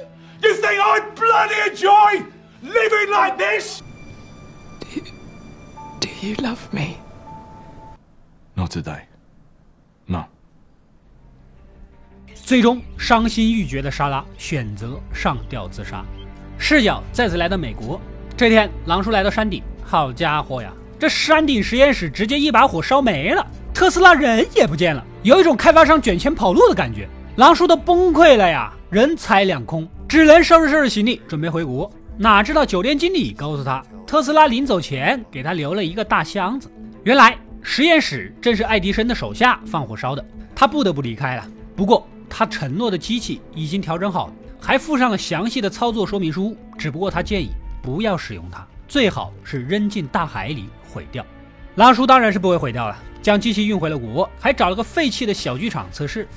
[0.41, 2.25] You think I bloody enjoy
[2.61, 3.81] living like this?
[6.01, 6.97] Do you love me?
[8.53, 9.03] Not today.
[10.05, 10.25] No.
[12.33, 16.05] 最终，伤心欲绝的莎拉选择上吊自杀。
[16.59, 17.99] 视角再次来到美国。
[18.37, 20.69] 这天，狼叔来到山顶，好家伙呀，
[20.99, 27.07] 这山顶实验室直接一把火烧没了，特斯拉人也不见了，有一种开发商卷钱跑路的感觉。
[27.37, 31.89] 狼叔都崩溃了呀，人财两空，只能收拾收拾行李准备回国。
[32.17, 36.69] 哪知道酒店经理告诉他，特斯拉临走前给他留了一个大箱子，
[37.05, 41.47] 原来实验室正是爱迪生的手下放火烧的，他不得不离开了。
[41.73, 46.53] 不过他承诺的机器已经调整好，还附上了详细的操作说明书。
[46.77, 47.51] 只不过他建议
[47.85, 51.23] 不要使用它，最好是扔进大海里毁掉。
[51.75, 56.27] 狼叔当然是不会毁掉了，将机器运回了国，还找了个废弃的小剧场测试。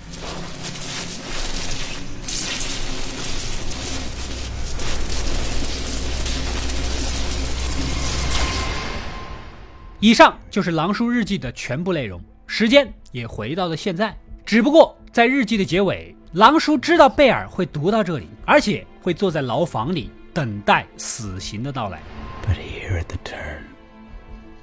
[10.01, 14.15] 以上就是狼叔日记的全部内容，时间也回到了现在。
[14.45, 22.01] 只不过在日记的结尾，狼叔知道贝尔会读到这里，而且会坐在牢房里等待死刑的到来。
[22.47, 23.65] But here at the turn,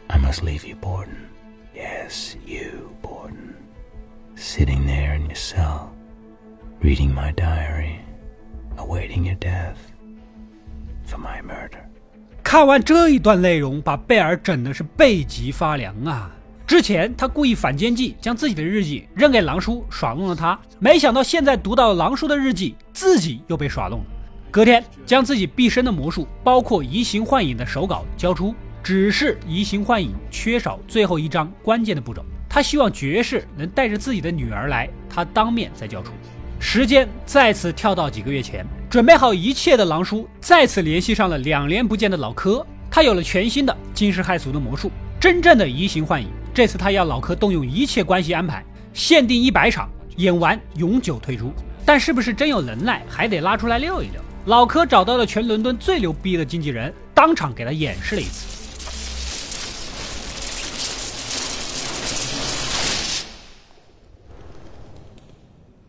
[0.08, 1.30] I must leave you, Borden.
[1.76, 3.56] Yes, you, Borden.
[4.36, 5.90] Sitting there in your cell,
[6.82, 8.00] reading my diary,
[8.78, 9.78] awaiting your death
[11.06, 11.84] for my murder.
[12.44, 16.32] 看完这一段内容，把贝尔整的是背脊发凉啊！
[16.68, 20.60] 之前他故意反间计，将自己的日记扔给狼叔，耍弄了他。
[20.80, 24.06] 没想到现在读到了狼叔的日记，自己又被耍弄了。
[24.56, 32.24] 隔天，将自己毕生的魔术，包括移形换影的手稿交出，只是移形换影缺少最后一章关键的步骤。
[32.48, 36.14] 他希望爵士能带着自己的女儿来，他当面再交出。
[36.58, 42.66] 时间再次跳到几个月前，准备好一切的狼叔再次联系上了两年不见的老柯。
[42.90, 44.90] 他有了全新的惊世骇俗的魔术，
[45.20, 46.30] 真正的移形换影。
[46.54, 48.64] 这次他要老柯动用一切关系安排，
[48.94, 51.52] 限定一百场，演完永久退出。
[51.86, 54.22] 但是不是真有能耐，还得拉出来溜一溜。
[54.47, 58.47] 老柯找到了全伦敦最牛逼的经纪人，当场给他演示了一次。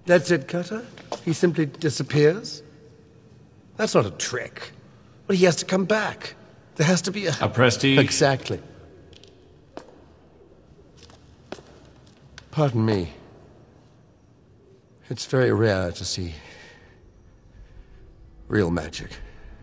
[0.05, 0.81] That's it, Cutter?
[1.23, 2.61] He simply disappears?
[3.77, 4.73] That's not a trick.
[5.27, 6.35] Well, he has to come back.
[6.75, 7.33] There has to be a.
[7.39, 7.99] A prestige?
[7.99, 8.59] Exactly.
[12.51, 13.13] Pardon me.
[15.09, 16.33] It's very rare to see
[18.48, 19.08] real magic.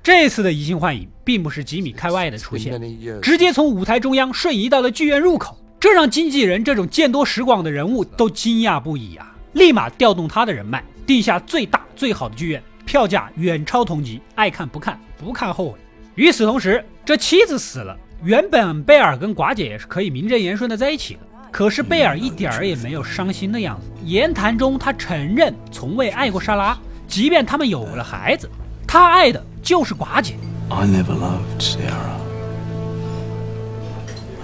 [0.02, 2.82] 这次的移形换影并不是几米开外的出现，
[3.22, 9.34] 直接从舞台中央瞬移到了剧院入口，这让经纪人这种见多识广的人物都惊讶不已啊！
[9.54, 15.80] 立马调动他的人脉，定下最大最好的剧院，票价远超同级，爱看不看，不看后悔。
[16.16, 23.90] 与此同时，这妻子死了，原本贝尔跟寡姐也是可以名正言顺的在一起的，可是贝尔一点儿也没有伤心的样子。
[24.04, 26.78] 言谈中，他承认从未爱过莎拉，
[27.08, 28.50] 即便他们有了孩子，
[28.94, 30.36] 他爱的就是寡姐。
[30.70, 32.14] I never loved Sarah.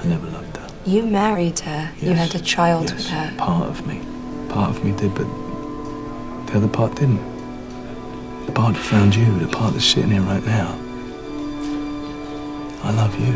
[0.01, 0.67] I never loved her.
[0.85, 1.89] You married her.
[2.01, 3.29] You had a child with her.
[3.37, 3.99] Part of me.
[4.51, 5.27] Part of me did, but
[6.47, 7.19] the other part didn't.
[8.47, 10.73] The part that found you, the part that's sitting here right now.
[12.83, 13.35] I love you.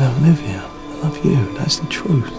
[0.00, 0.64] Love Olivia.
[0.90, 1.38] I love you.
[1.56, 2.32] That's the truth.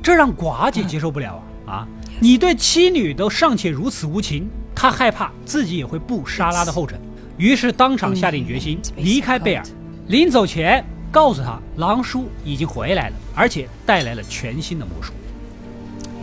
[0.00, 1.72] 这让寡姐接受不了啊！
[1.72, 1.88] 啊，
[2.20, 7.00] 你对妻女都尚且如此无情，她害怕自己也会步莎拉的后尘。
[7.37, 9.63] 于是当场下定决心离开贝尔。
[10.07, 15.13] 临走前，告诉他狼叔已经回来了，而且带来了全新的魔术。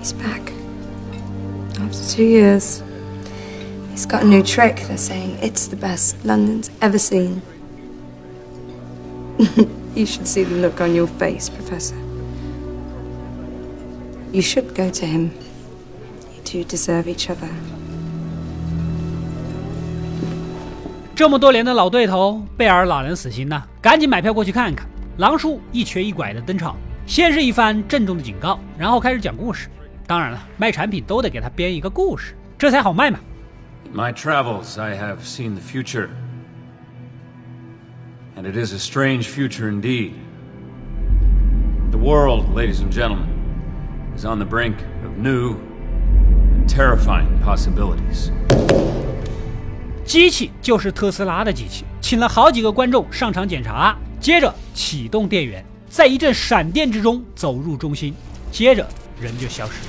[0.02, 0.52] He's back.
[1.74, 2.80] After two years.
[3.94, 4.76] He's got a new trick.
[4.88, 7.40] They're saying it's the best London's ever seen.
[9.94, 11.96] you should see the look on your face, Professor.
[14.32, 15.32] You should go to him.
[16.36, 17.48] You two deserve each other.
[21.23, 23.63] 这么多年的老对头，贝尔哪能死心呢？
[23.81, 24.85] 赶紧买票过去看看。
[25.19, 29.69] 狼叔一瘸一拐的登场，先是一番郑重的警告，然后开始讲故事。
[30.05, 33.21] 当然了，卖产品都得给他编一个故事，这才好卖嘛。
[33.95, 36.09] My travels, I have seen the future.
[38.35, 40.15] And it is a strange future indeed.
[41.91, 43.29] The world, ladies and gentlemen,
[44.17, 48.29] is on the brink of new and terrifying possibilities.
[50.05, 58.13] 机器就是特斯拉的机器，请了好几个观众上场检查，接着启动电源，在一阵闪电之中走入中心，
[58.51, 58.87] 接着
[59.19, 59.87] 人就消失了。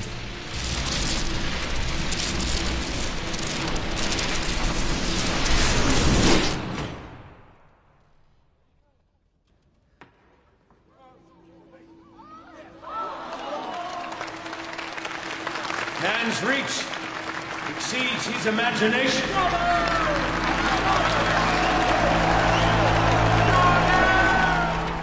[16.01, 16.83] Man's reach
[17.77, 19.14] exceeds his imagination.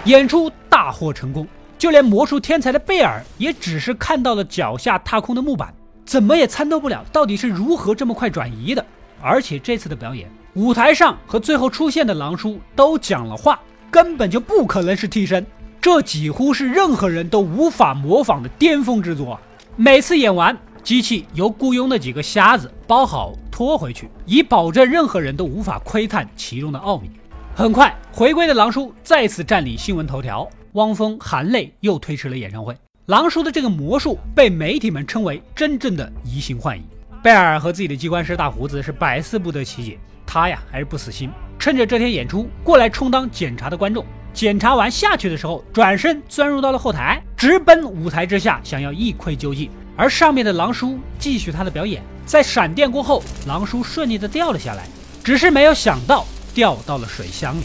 [0.05, 1.47] 演出大获成功，
[1.79, 5.73] 就连魔术天才的贝尔也只是看到了脚下踏空的木板，
[6.05, 8.85] 怎么也参透不了到底是如何这么快转移的。
[9.21, 13.61] 而且这次的表演，舞台上和最后出现的狼叔都讲了话，
[13.93, 15.47] 根本就不可能是替身，
[15.81, 19.39] 这几乎是任何人都无法模仿的巅峰之作。
[19.77, 27.09] 每次演完，机器由雇佣的几个瞎子包好拖回去，以保证任何人都无法窥探其中的奥秘。
[27.55, 30.49] 很快，回归的狼叔再次占领新闻头条。
[30.73, 32.75] 汪峰含泪又推迟了演唱会。
[33.07, 36.83] 狼叔的这个魔术被媒体们称为真正的移形换影。
[37.23, 44.03] 贝尔和自己的机关师大胡子是百思不得其解，他呀还是不死心，趁着这天演出过来充当检查的观众。
[44.33, 49.71] 检查完下去的时候，转身钻入到了后台，直奔舞台之下，想要一窥究竟。
[49.95, 54.87] 而上面的狼叔继续他的表演，在闪电过后，狼叔顺利的掉了下来，
[55.23, 56.25] 只是没有想到。
[56.55, 57.63] 掉到了水箱里。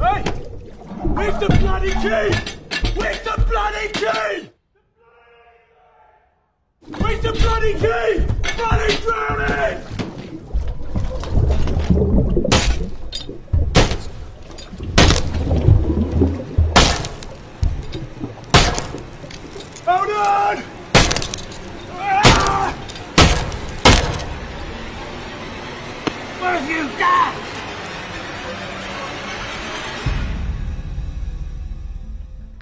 [0.00, 0.22] 哎
[1.14, 2.30] Where's the bloody key?
[2.94, 4.50] Where's the bloody key?
[7.00, 8.27] Where's the bloody key?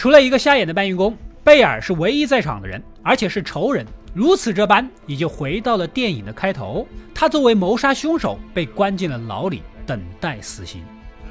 [0.07, 3.85] 除了一个瞎眼的搬运工，贝尔是唯一在场的人，而且是仇人。
[4.15, 6.87] 如此这般，也就回到了电影的开头。
[7.13, 10.81] 他作为谋杀凶手被关进了牢里，等待死刑。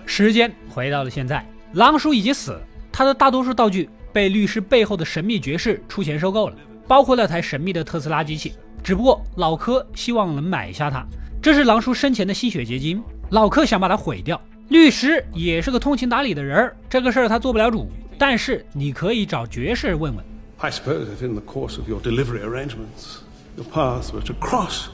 [0.05, 2.61] 时间回到了现在，狼叔已经死了，
[2.91, 3.89] 他的大多数道具。
[4.11, 8.55] 被律师背后的神秘爵士出钱收购了，包括那台神秘的特斯拉机器。
[8.83, 11.05] 只不过老柯希望能买下它，
[11.41, 13.01] 这是狼叔生前的吸血结晶。
[13.29, 14.41] 老柯想把它毁掉。
[14.67, 17.87] 律师也是个通情达理的人儿，这个事儿他做不了主，
[18.17, 20.25] 但是你可以找爵士问问。
[20.57, 23.19] I suppose if in the course of your delivery arrangements
[23.57, 24.87] your paths were to cross,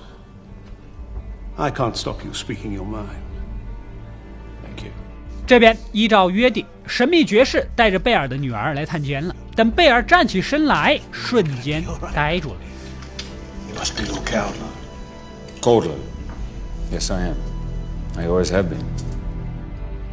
[1.56, 3.22] I can't stop you speaking your mind.
[4.64, 4.92] Thank you.
[5.46, 9.36] 这边依照约定，神秘爵士带着贝尔的女儿来探监了。
[9.56, 12.56] 等贝尔站起身来，瞬间呆住了。
[13.70, 14.54] You must be Lord Cowler.
[15.62, 16.00] Caldwell.
[16.92, 17.36] Yes, I am.
[18.18, 18.84] I always have been.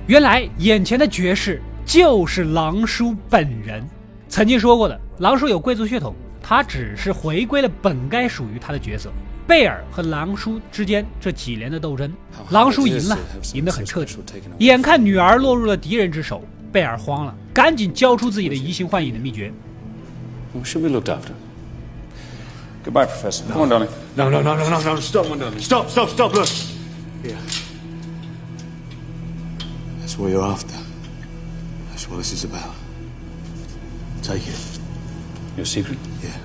[0.06, 3.82] 原来眼前的爵士就是狼叔本人。
[4.28, 9.10] 曾经说过的，狼叔有贵族血统，他只是回归了本该属于他的角色。
[9.46, 12.12] 贝尔和狼叔之间这几年的斗争，
[12.50, 13.18] 狼叔赢了，
[13.54, 14.18] 赢得很彻底。
[14.58, 19.50] 眼看女儿落入了敌人之手，贝尔慌了，赶紧交出自己的移形换影的秘诀。
[20.54, 21.32] Who should be looked after?
[22.84, 23.44] Goodbye, Professor.
[23.50, 23.88] Come on, darling.
[24.14, 25.00] No, no, no, no, no, no.
[25.00, 25.60] Stop, my darling.
[25.60, 26.34] Stop, stop, stop.
[26.34, 26.48] Look.
[27.22, 27.38] Here.
[30.00, 30.74] That's what you're after.
[32.08, 32.74] That's what this is about.
[34.22, 34.80] Take it.
[35.56, 35.98] Your secret?
[36.22, 36.38] Yeah.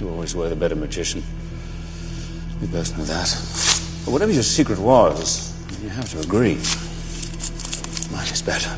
[0.00, 1.24] You always were the better magician.
[2.60, 3.28] We both know that.
[4.04, 5.52] But whatever your secret was,
[5.82, 6.58] you have to agree.
[8.12, 8.70] my is better.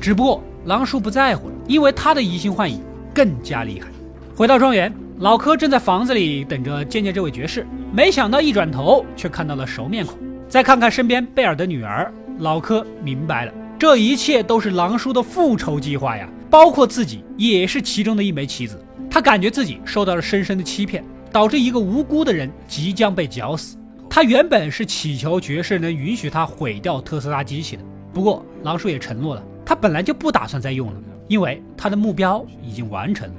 [0.00, 2.82] 只不过狼叔不在乎了，因为他的移心换影
[3.14, 3.88] 更加厉害。
[4.36, 10.18] 回到庄园，老柯正在房子里等着见见这位爵士，没想到一转头却看到了熟面孔。
[10.48, 18.80] 再看看身边贝尔的女儿，老柯明白了，这一切都是狼叔的复仇计划呀，包括自己也是其中的一枚棋子。
[19.10, 23.76] 他感觉自己受到了深深的欺骗，导致一个无辜的人即将被绞死。
[24.08, 27.82] 他原本是祈求爵士能允许他毁掉特斯拉机器的，
[28.12, 29.42] 不过狼叔也承诺了。
[29.64, 33.34] 他本来就不打算再用了，因为他的目标已经完成了。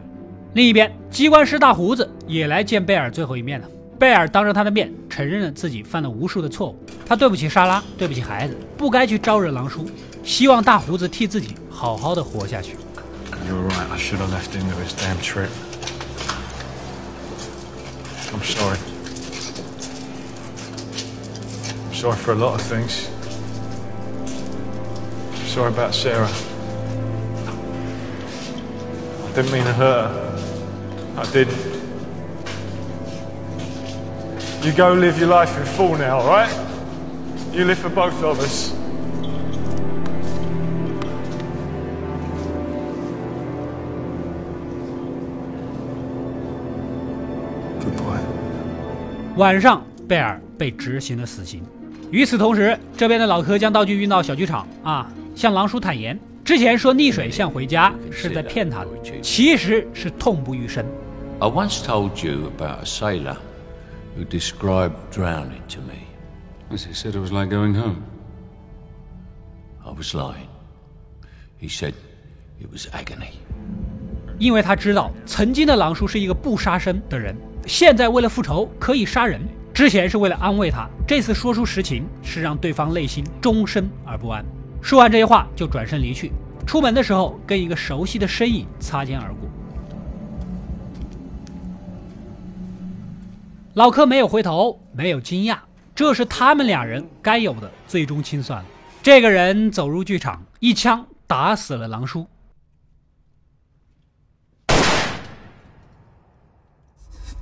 [0.54, 3.68] 另一边，机关师大胡子也来见贝尔最后一面了。
[3.98, 9.90] 贝尔当着他的面承认了自己犯了无数的错误，他对不起莎拉，对不起孩子，不该去招惹狼叔，
[10.24, 12.76] 希望大胡子替自己好好的活下去。
[13.48, 13.88] You're right.
[13.92, 15.50] I should have left him to his damn trip.
[18.34, 18.78] I'm sorry.
[21.88, 23.08] I'm sorry for a lot of things.
[25.48, 26.28] Sorry about Sarah.
[29.26, 30.40] I didn't mean to hurt her.
[31.18, 31.75] I didn't.
[34.66, 36.50] You go live your life in full now, alright?
[37.54, 38.74] You live for both of us.
[47.80, 48.24] Goodbye.
[49.36, 51.62] 晚上，贝尔被执行了死刑。
[52.10, 58.90] 与此同时，这边的老柯将道具运到小剧场啊，向狼叔坦言，之前说溺水像回家是在骗他的，
[59.22, 60.84] 其实是痛不欲生。
[61.38, 63.36] I once told you about a sailor
[64.16, 66.08] who described drowning to me.
[66.72, 68.04] As he said it was like going home.
[69.86, 70.50] I was lying.
[71.60, 71.94] He said
[72.60, 73.34] it was agony.
[74.40, 77.36] 因为他知道曾经的狼叔是一个不杀生的人，
[77.66, 79.42] 现在为了复仇可以杀人。
[79.74, 84.44] 之前是为了安慰他，这次说出实情是让对方内心终身而不安。
[84.82, 86.32] 说完这些话就转身离去。
[86.66, 89.50] 出门的时候跟一个熟悉的身影擦肩而过。
[93.76, 95.58] 老柯没有回头，没有惊讶，
[95.94, 98.64] 这是他们俩人该有的最终清算。
[99.04, 102.26] 这个人走入剧场，一枪打死了狼叔。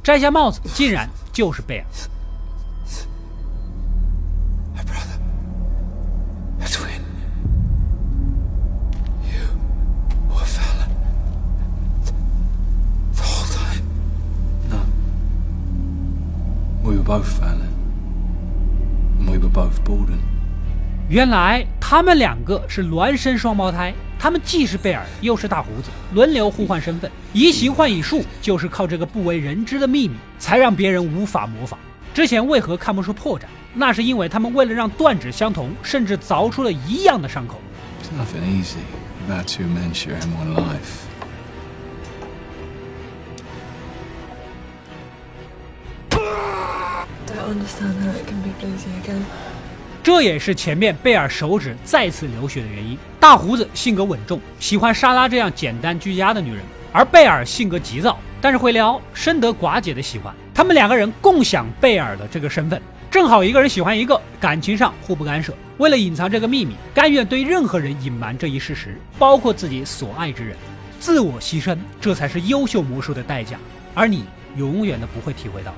[0.04, 1.86] 摘下帽子，竟然就是贝尔。
[17.14, 17.70] Both Fallon.
[19.20, 20.18] And we were both Borden.
[21.10, 27.12] 原来他们两个是孪生双胞胎，他们既是贝尔，又是大胡子，轮流互换身份。
[27.34, 31.78] 移形换影术就是靠这个不为人知的秘密，才让别人无法模仿。
[32.16, 33.44] 之前为何看不出破绽？
[33.76, 37.60] 那是因为他们为了让断指相同，甚至凿出了一样的伤口。
[38.02, 38.82] It's nothing easy
[39.28, 41.06] about two men sharing one life.
[47.54, 49.22] Understand how it can be bluesy again.
[50.02, 52.98] 这也是前面贝尔手指再次流血的原因。
[53.20, 56.60] 大胡子性格稳重，喜欢莎拉这样简单居家的女人，
[56.92, 60.34] 而贝尔性格急躁，但是会撩，深得寡姐的喜欢。
[60.54, 65.54] 他们两个人共享贝尔的这个身份，正好一个人喜欢一个，感情上互不干涉。
[65.78, 70.58] 为了隐藏这个秘密，甘愿对任何人隐瞒这一事实，包括自己所爱之人，
[71.00, 73.58] 自我牺牲，这才是优秀魔术的代价。
[73.94, 74.26] 而你
[74.58, 75.74] 永远都不会体会到。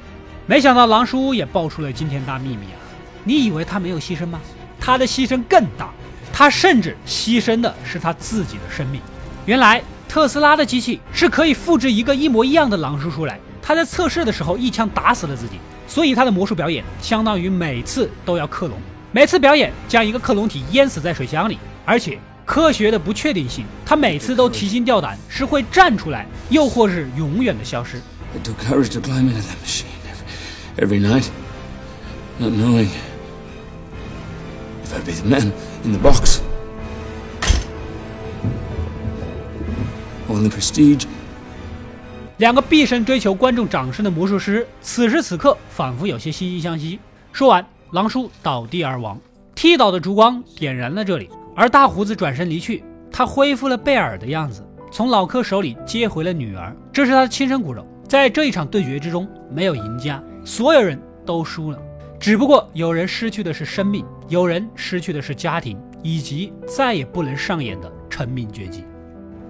[0.47, 2.77] 没想到狼叔也爆出了惊天大秘密啊！
[3.23, 4.39] 你以为他没有牺牲吗？
[4.79, 5.89] 他的牺牲更大，
[6.31, 9.01] 他甚至牺牲的是他自己的生命。
[9.47, 15.55] 原来特斯拉的机器是可以复制一个一模一样的狼叔出来，他在测试的时候一枪打死了自己，
[15.87, 18.77] 所以他的魔术表演相当于每次都要克隆，
[19.11, 27.97] 每次表演将一个克隆体淹死在水箱里，而且科学的不确定性，他每次都提心吊胆，是会站出来，又或是永远的消失。
[28.35, 29.85] i do courage to climb into that machine
[30.77, 31.29] every, night,
[32.39, 32.89] not knowing
[34.83, 35.51] if I'd be the man
[35.83, 36.41] in the box.
[40.27, 41.05] Or the prestige
[42.37, 46.99] 两个毕生追求观众掌声的魔术师，此时此刻仿佛有些惺惺相惜。
[47.31, 49.17] 说完，狼叔倒地而亡，
[49.53, 57.87] 踢倒的烛光点燃了这里，而大胡子转身离去，他恢复了贝尔的样子，从老柯手里接回了女儿，这是他的亲生骨肉。
[58.07, 61.79] 在这一场对决之中，没有赢家，所有人都输了，
[62.19, 68.83] 只不过有人失去的是生命，有人失去的是家庭，以及再也不能上演的成名绝技。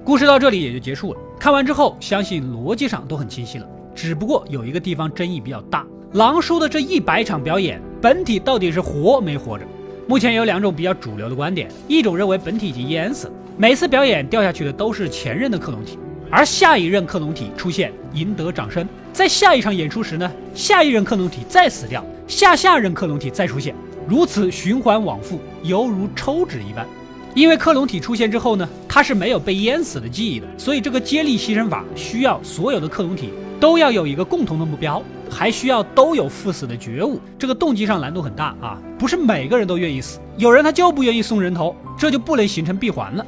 [0.05, 1.19] 故事到这里也就结束了。
[1.37, 3.67] 看完之后，相信逻辑上都很清晰了。
[3.93, 9.65] 只不过有一个地方争议比较大，狼叔的这一百场表演，本体到底是活没活着？
[10.07, 15.99] 目前有两种比较主流的观点，一种认为本体已经淹死了，每次表演掉下去的都是前任的克隆体，
[16.31, 18.87] 而下一任克隆体出现赢得掌声。
[19.15, 23.73] 在下一场演出时呢，下一任克隆体再死掉，下下任克隆体再出现，
[24.05, 26.85] 如此循环往复，犹如抽脂一般。
[27.33, 35.01] 因为克隆体出现之后呢，它是没有被淹死的记忆的，所以这个接力牺牲法需要所有的克隆体都要有一个共同的目标。
[35.27, 38.77] 还需要都有赴死的觉悟，这个动机上难度很大啊！
[38.97, 43.25] 不是每个人都愿意死，有人他就不愿意送人头，这就不能形成闭环了。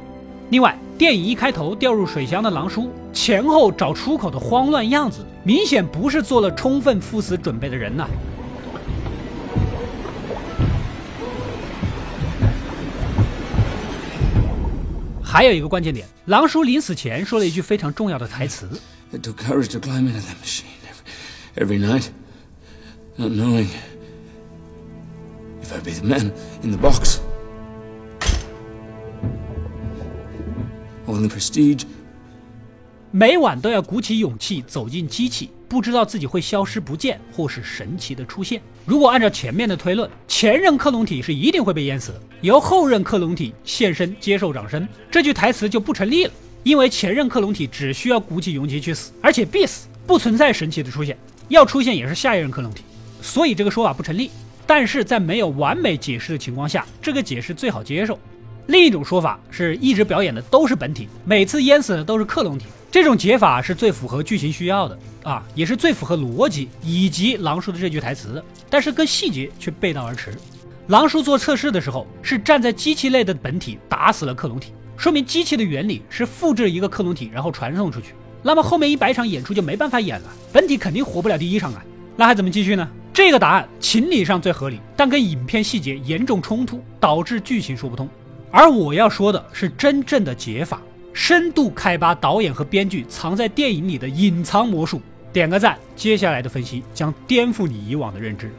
[0.50, 8.08] 另外，电影一开头掉入水箱的狼叔前后找出口的慌乱样子，明显不是做了充分赴死准备的人呐。
[15.22, 18.66] 还有一个关键点，狼叔临死前说了一句非常重要的台词。
[21.58, 22.08] every night,
[23.16, 23.68] not knowing
[25.62, 26.32] if I'd be the man
[26.62, 27.20] in the box.
[31.26, 31.84] Prestige.
[33.10, 38.60] 每晚都要鼓起勇气走进机器，不知道自己会消失不见，或是神奇的出现。
[38.84, 46.32] 如果按照前面的推论，前任克隆体是一定会被淹死的，由后任克隆体现身接受掌声，这句台词就不成立了。
[46.64, 51.16] 因为前任克隆体只需要鼓起勇气去死，而且必死，不存在神奇的出现。
[51.48, 52.82] 要出现也是下一任克隆体，
[53.22, 54.30] 所以这个说法不成立。
[54.66, 58.18] 但是在没有完美解释的情况下，这个解释最好接受。
[58.68, 62.66] 另一种说法是一直表演的都是本体，每次淹死的都是克隆体。
[62.90, 68.44] 这种解法是最符合剧情需要的啊，也是最符合逻辑以及狼叔的这句台词。
[68.68, 70.34] 但是跟细节却背道而驰。
[70.88, 78.12] 狼叔做测试的时候是站在机器内的本体打死了克隆体，说明机器的原理是复制一个克隆体然后传送出去。
[78.42, 81.82] 那么后面一百场演出就没办法演了，本体肯定活不了第一场啊，
[82.16, 82.86] 那还怎么继续呢？
[83.14, 88.08] 这个答案情理上最合理，但跟影片细节严重冲突，导致剧情说不通。
[88.50, 90.80] 而我要说的是真正的解法，
[91.12, 95.00] 深度开发导演和编剧藏在电影里的隐藏魔术。
[95.32, 98.50] 点个赞，接下来的分析将颠覆你以往的认知。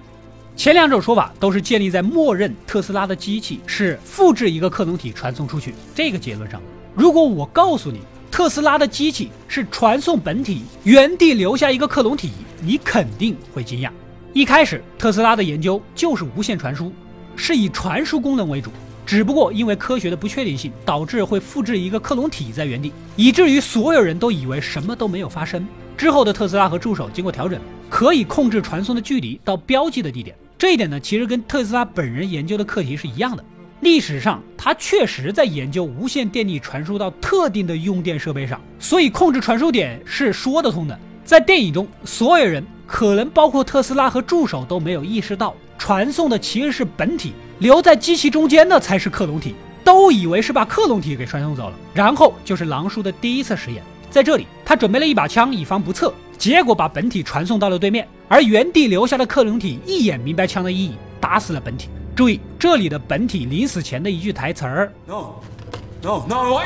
[0.56, 6.62] 前两种说法都是建立在默认特斯拉的机器是复制一个克隆体传送出去这个结论上。
[6.94, 12.32] 如果我告诉你，特斯拉的机器是传送本体，原地留下一个克隆体，
[12.62, 13.90] 你肯定会惊讶。
[14.34, 16.94] 一开始，特斯拉的研究就是无线传输，
[17.36, 18.70] 是以传输功能为主。
[19.10, 25.68] 只不过因为科学的不确定性，导致会复制一个克隆体在原地，以至于所有人都以为什么都没有发生。
[25.98, 30.36] 之后的特斯拉和助手经过调整，可以控制传送的距离到标记的地点。
[30.60, 33.44] 这一点呢，其实跟特斯拉本人研究的课题是一样的。
[33.80, 40.96] 历史上，他确实在研究无线电力传输到特定的用电设备上，所以控制传输点是说得通的。
[41.26, 51.74] 在电影中，所有人可能包括特斯拉和助手都没有意识到，传送的其实是本体，留在机器中间的才是克隆体，都以为是把克隆体给传送走了。
[51.94, 61.90] 然后就是狼叔的第一次实验，在这里他准备了一把枪以防不测，结果把本体传送到了对面，而原地留下的克隆体一眼明白枪的意义，打死了本体。
[62.14, 66.62] 注意这里的本体临死前的一句台词儿：“No，No，No，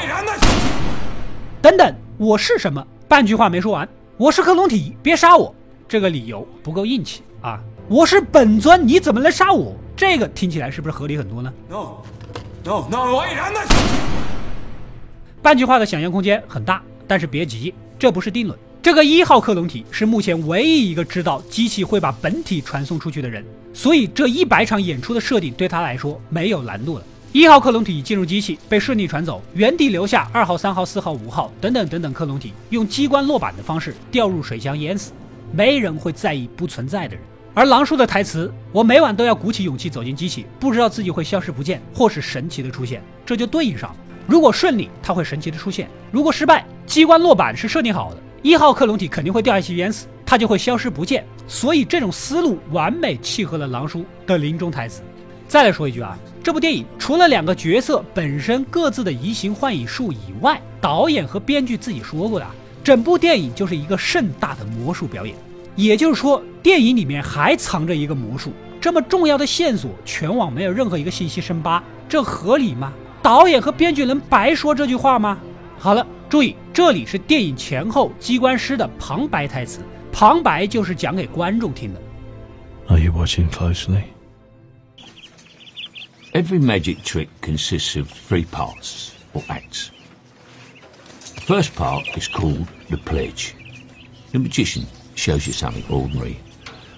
[1.61, 2.85] 等等，我是什么？
[3.07, 3.87] 半句话没说完。
[4.17, 5.53] 我是克隆体，别杀我。
[5.87, 7.61] 这个理由不够硬气啊！
[7.89, 9.75] 我是本尊，你怎么能杀我？
[9.95, 13.21] 这个听起来是不是合理很多呢？No，No，No，
[15.41, 18.57] 半句话的想象空间很大，但是别急，这不是定论。
[18.81, 27.03] 这个一号克隆体是目前唯一一个知道机器会把本体传送出去的人，所以这一百场演出的设定对他来说没有难度了。
[27.33, 35.11] 一号克隆体进入机器被顺利传走，原地留下二号、三号、四号、五号等等等等克隆体，用机关落板的方式掉入水箱淹死，
[35.51, 37.23] 没人会在意不存在的人。
[37.55, 43.95] 而狼叔的台词：“我每晚都要鼓起勇气走进机器，不知道自己会消失不见，或是神奇的出现。”这就对应上了。
[44.25, 48.17] 如果顺利，他会神奇的出现；如果失败，机关落板是设定好的。
[48.41, 51.23] 一号克隆体肯定会掉下去淹死，他就会消失不见。
[51.47, 55.03] 所以这种思路完美契合了狼叔的临终台词。
[55.47, 62.47] 再来说一句啊，这部电影除了两个角色本身各自的移形换影术以外，导演和编剧自己说过的，
[62.83, 65.35] 整部电影就是一个盛大的魔术表演。
[65.75, 72.93] 也就是说，电影里面还藏着一个魔术，这么重要的线索，全网没有任何一个信息深扒，这合理吗？
[73.21, 75.37] 导演和编剧能白说这句话吗？
[75.77, 76.05] 好了。
[76.29, 82.01] 注意，这里是电影前后机关师的旁白台词，旁白就是讲给观众听的。
[82.87, 84.01] Are you watching closely?
[86.31, 89.89] Every magic trick consists of three parts or acts.
[91.35, 93.51] The first part is called the pledge.
[94.31, 94.85] The magician
[95.15, 96.39] shows you something ordinary,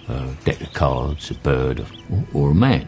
[0.07, 1.80] a deck of cards, a bird,
[2.11, 2.88] or, or a man.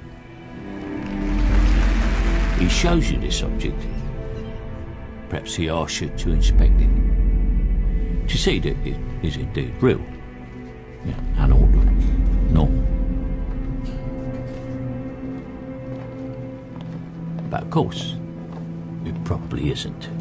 [2.60, 3.86] he shows you this object.
[5.30, 6.90] Perhaps he asks you to inspect it
[8.28, 10.02] to see that it is indeed real
[11.06, 11.68] yeah, and all
[12.52, 12.84] normal.
[17.50, 18.16] But of course,
[19.06, 20.17] it probably isn't.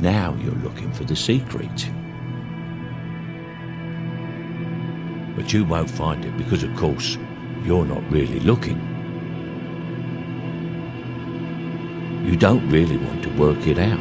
[0.00, 1.90] Now you're looking for the secret.
[5.36, 7.16] But you won't find it because, of course,
[7.64, 8.78] you're not really looking.
[12.24, 13.98] You don't really want to work it out.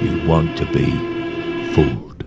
[0.00, 0.92] You want to be
[1.74, 2.26] fooled.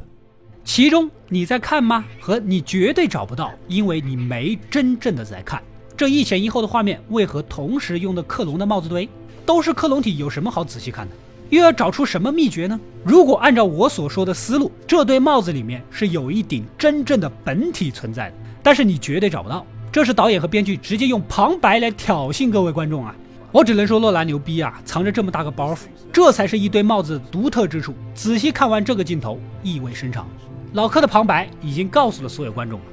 [0.64, 2.06] 其中你在看吗？
[2.20, 5.64] 和你绝对找不到，因为你没真正的在看。
[5.96, 9.10] 这一前一后的画面为何同时用的克隆的帽子堆？
[9.45, 11.15] 都是克隆体，有什么好仔细看的？
[11.51, 12.81] 又要找出什么秘诀呢？
[13.05, 19.67] 如果按照我所说的思路，这对帽子里面是有一顶真正的本体存在的，但是你绝对找不到。
[19.93, 23.15] 这是导演和编剧直接用旁白来挑衅各位观众啊！
[23.51, 25.81] 我只能说洛兰牛逼啊，藏着这么大个包袱，
[26.11, 27.95] 这才是一堆帽子独特之处。
[28.15, 30.27] 仔细看完这个镜头，意味深长。
[30.73, 32.87] 老柯的旁白已经告诉了所有观众了：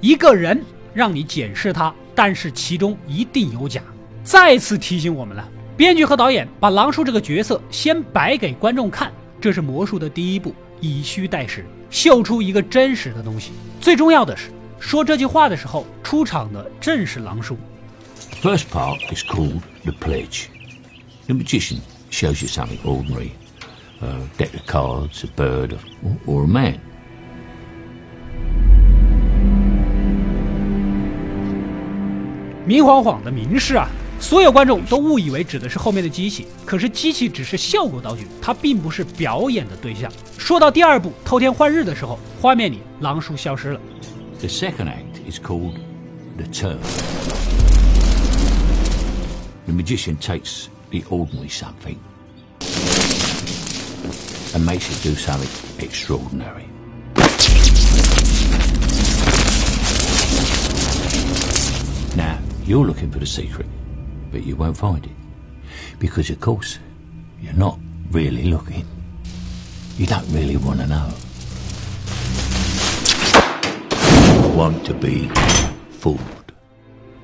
[0.00, 3.82] 一个人让你检视他，但是其中一定有假。
[4.24, 5.46] 再次提醒我们了。
[5.76, 13.52] 编剧和导演把狼叔这个角色先摆给观众看，这是魔术的第一步，以虚代实，秀出一个真实的东西。
[13.78, 14.48] 最重要的是，
[14.80, 17.58] 说这句话的时候出场的正是狼叔。
[18.40, 20.46] First part is called the pledge.
[21.26, 23.32] The magician shows you something ordinary,
[24.00, 25.76] a deck of cards, a bird,
[26.26, 26.78] or a man.
[32.64, 33.88] 明晃晃的明示啊！
[34.19, 40.11] 所有观众都误以为指的是后面的机器，可是机器只是效果道具，它并不是表演的对象。
[40.37, 43.79] 说到第二部偷天换日的时候，画面里狼叔消失了。
[44.39, 45.75] The second act is called
[46.37, 46.77] the turn.
[49.65, 51.97] The magician takes the ordinary something
[54.53, 55.47] and makes it do something
[55.79, 56.65] extraordinary.
[62.15, 63.67] Now, you're looking for the secret
[64.36, 65.12] But you won't find it.
[65.98, 66.78] Because, of course,
[67.42, 67.78] you're not
[68.12, 68.84] really looking.
[69.96, 71.08] You don't really want to know.
[74.34, 75.30] You want to be
[75.98, 76.20] fooled.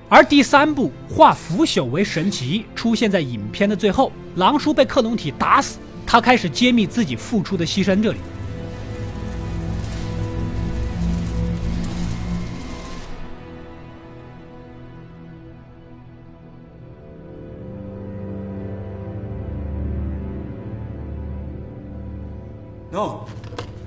[0.08, 8.02] 而第三部化腐朽为神奇出现在影片的最后，狼叔被克隆体打死，他开始揭秘自己付出的牺牲。
[8.02, 8.18] 这里。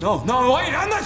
[0.06, 0.56] No, no!
[0.56, 1.04] Wait, I'm not.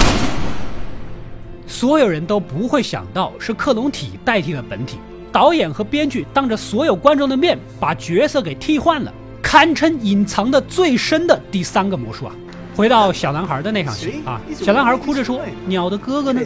[1.65, 4.97] 所有人都不会想到是克隆体代替了本体。
[5.31, 12.35] 导演和编剧当着所有观众的面把角色给替换了，堪称隐藏的最深的第三个魔术啊！
[12.75, 16.41] 回到小男孩的那场戏啊，小男孩哭着说：“鸟的哥哥呢？”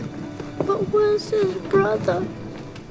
[0.67, 2.21] But where's his brother?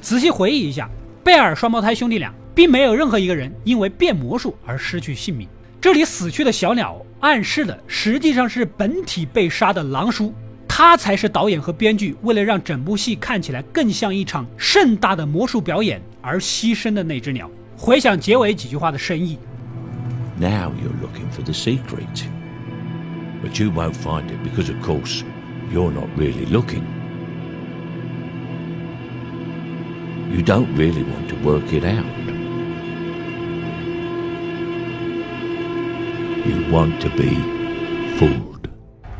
[0.01, 0.89] 仔细回忆一下，
[1.23, 5.47] 贝尔双胞胎兄弟俩并没有任何一个人因为变魔术而失去性命。
[5.83, 10.33] 这里死去的小鸟暗示的实际上是本体被杀的狼叔，
[10.65, 17.51] 他才是导演和编剧为了让整部戏看起来更像一场盛大的魔术表演而牺牲的那只鸟。
[17.75, 19.37] 回想结尾几句话的深意。
[20.39, 22.23] Now you're looking for the secret.
[23.43, 25.23] But you won't find it because, of course,
[25.69, 26.83] you're not really looking.
[30.31, 32.42] You don't really want to work it out.
[36.45, 37.37] You want to be
[38.19, 38.69] food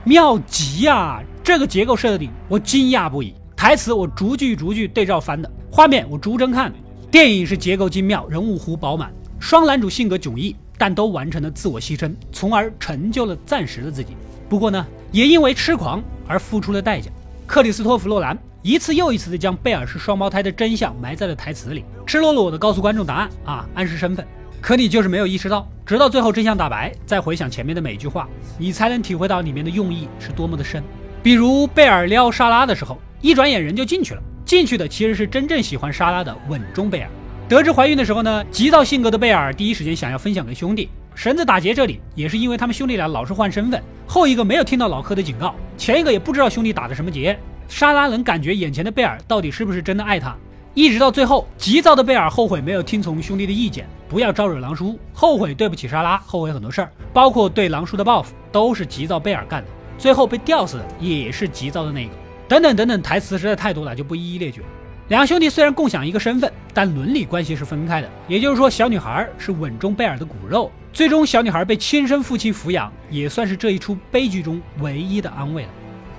[0.04, 1.24] 妙极呀！
[1.42, 3.34] 这个结构设定我惊讶不已。
[3.56, 6.74] 台词我逐句逐句对照翻的，画面我逐帧看。
[7.10, 9.10] 电影是结构精妙，人物弧饱满，
[9.40, 14.18] 双男主性格迥异，但都完成了自我牺牲，从而成就了暂时的自己。
[14.50, 17.10] 不过呢，也因为痴狂而付出了代价。
[17.48, 24.28] 克里斯托弗·洛兰一次又一次地将贝尔是双胞胎的真相埋在了台词里，赤裸裸地告诉观众答案啊，暗示身份。
[24.64, 30.82] 可你就是没有意识到，直到最后真相大白，再回想前面的每句话，你才能体会到里面的用意是多么的深。
[31.22, 37.10] 比如贝尔撩莎拉的时候，一转眼人就进去了，进去的其实是真正喜欢莎拉的稳中贝尔。
[37.50, 40.88] 得知怀孕的时候呢，急躁性格的贝尔第一时间想要分享给兄弟。
[41.14, 47.38] 绳子打结这里也是因为他们兄弟俩老是换身份，后一个没有听到老柯的警告，前一个也不知道兄弟打的什么结。
[47.68, 50.34] 莎拉能感觉眼前的贝尔到底是不是真的爱他，
[50.76, 59.70] 一直到最后，急躁的贝尔后悔没有听从兄弟的意见，不要招惹狼叔，后悔对不起莎拉，后悔很多事儿，包括对狼叔的报复，都是急躁贝尔干的。
[60.00, 62.12] 最后被吊死的也是急躁的那个。
[62.48, 64.64] 等等等等，台词实在太多了，就不一一列举。
[65.10, 68.10] 两兄弟虽然共享一个身份，但伦理关系是分开的。
[68.28, 75.70] 也就是说，小女孩是稳中贝尔的骨肉，最终小女孩被亲生父亲抚养，也算是这一出悲剧中唯一的安慰了。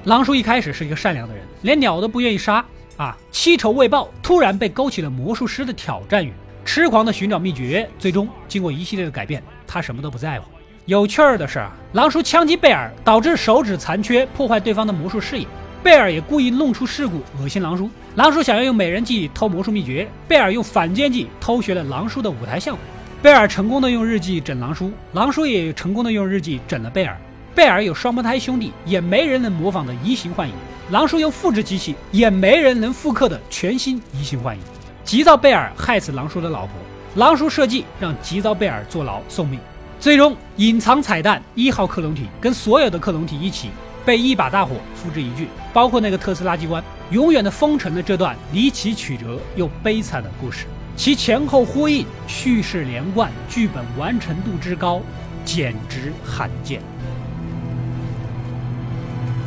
[0.04, 2.64] 狼叔一开始是一个善良的人，连鸟都不愿意杀
[2.96, 6.32] 啊，七仇未报，突然被勾起了魔术师的挑战欲，
[6.64, 10.46] 痴狂的寻找秘诀，最终经过一系列的改变，他什么都不在乎。
[10.86, 11.64] 有趣儿的是，
[11.94, 15.46] 狼叔枪击贝尔，导致手指残缺，破坏对方的魔术视野。
[15.82, 17.90] 贝尔也故意弄出事故，恶心狼叔。
[18.14, 22.80] 狼叔想要用美人计偷魔术秘诀，贝尔用反间计偷学了狼叔的舞台效果。
[23.20, 27.16] 贝尔成功的用日记整狼叔，狼叔也成功的用日记整了贝尔。
[27.54, 30.54] 贝尔有双胞胎兄弟，也没人能模仿的移形换影。
[30.90, 34.62] 狼叔用复制机器，也没人能复刻的全新移形换影。
[35.04, 36.72] 急躁贝尔害死狼叔的老婆，
[37.16, 39.58] 狼叔设计让急躁贝尔坐牢送命。
[39.98, 43.70] 最终隐藏彩蛋一号克隆体跟所有的克隆体一起。
[44.04, 50.66] 被一把大火付之一炬，包括那个特斯拉机关，永远的封尘了这段离奇曲折又悲惨的故事。
[50.94, 55.00] 其前后呼应，叙事连贯，剧本完成度之高，
[55.42, 56.82] 简直罕见。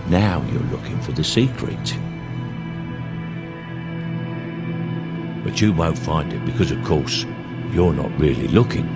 [0.09, 1.97] Now you're looking for the secret.
[5.43, 7.25] But you won't find it because, of course,
[7.71, 8.87] you're not really looking.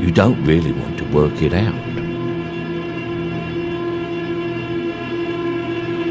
[0.00, 1.74] You don't really want to work it out.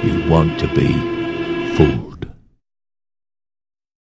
[0.03, 2.12] You want to be fooled.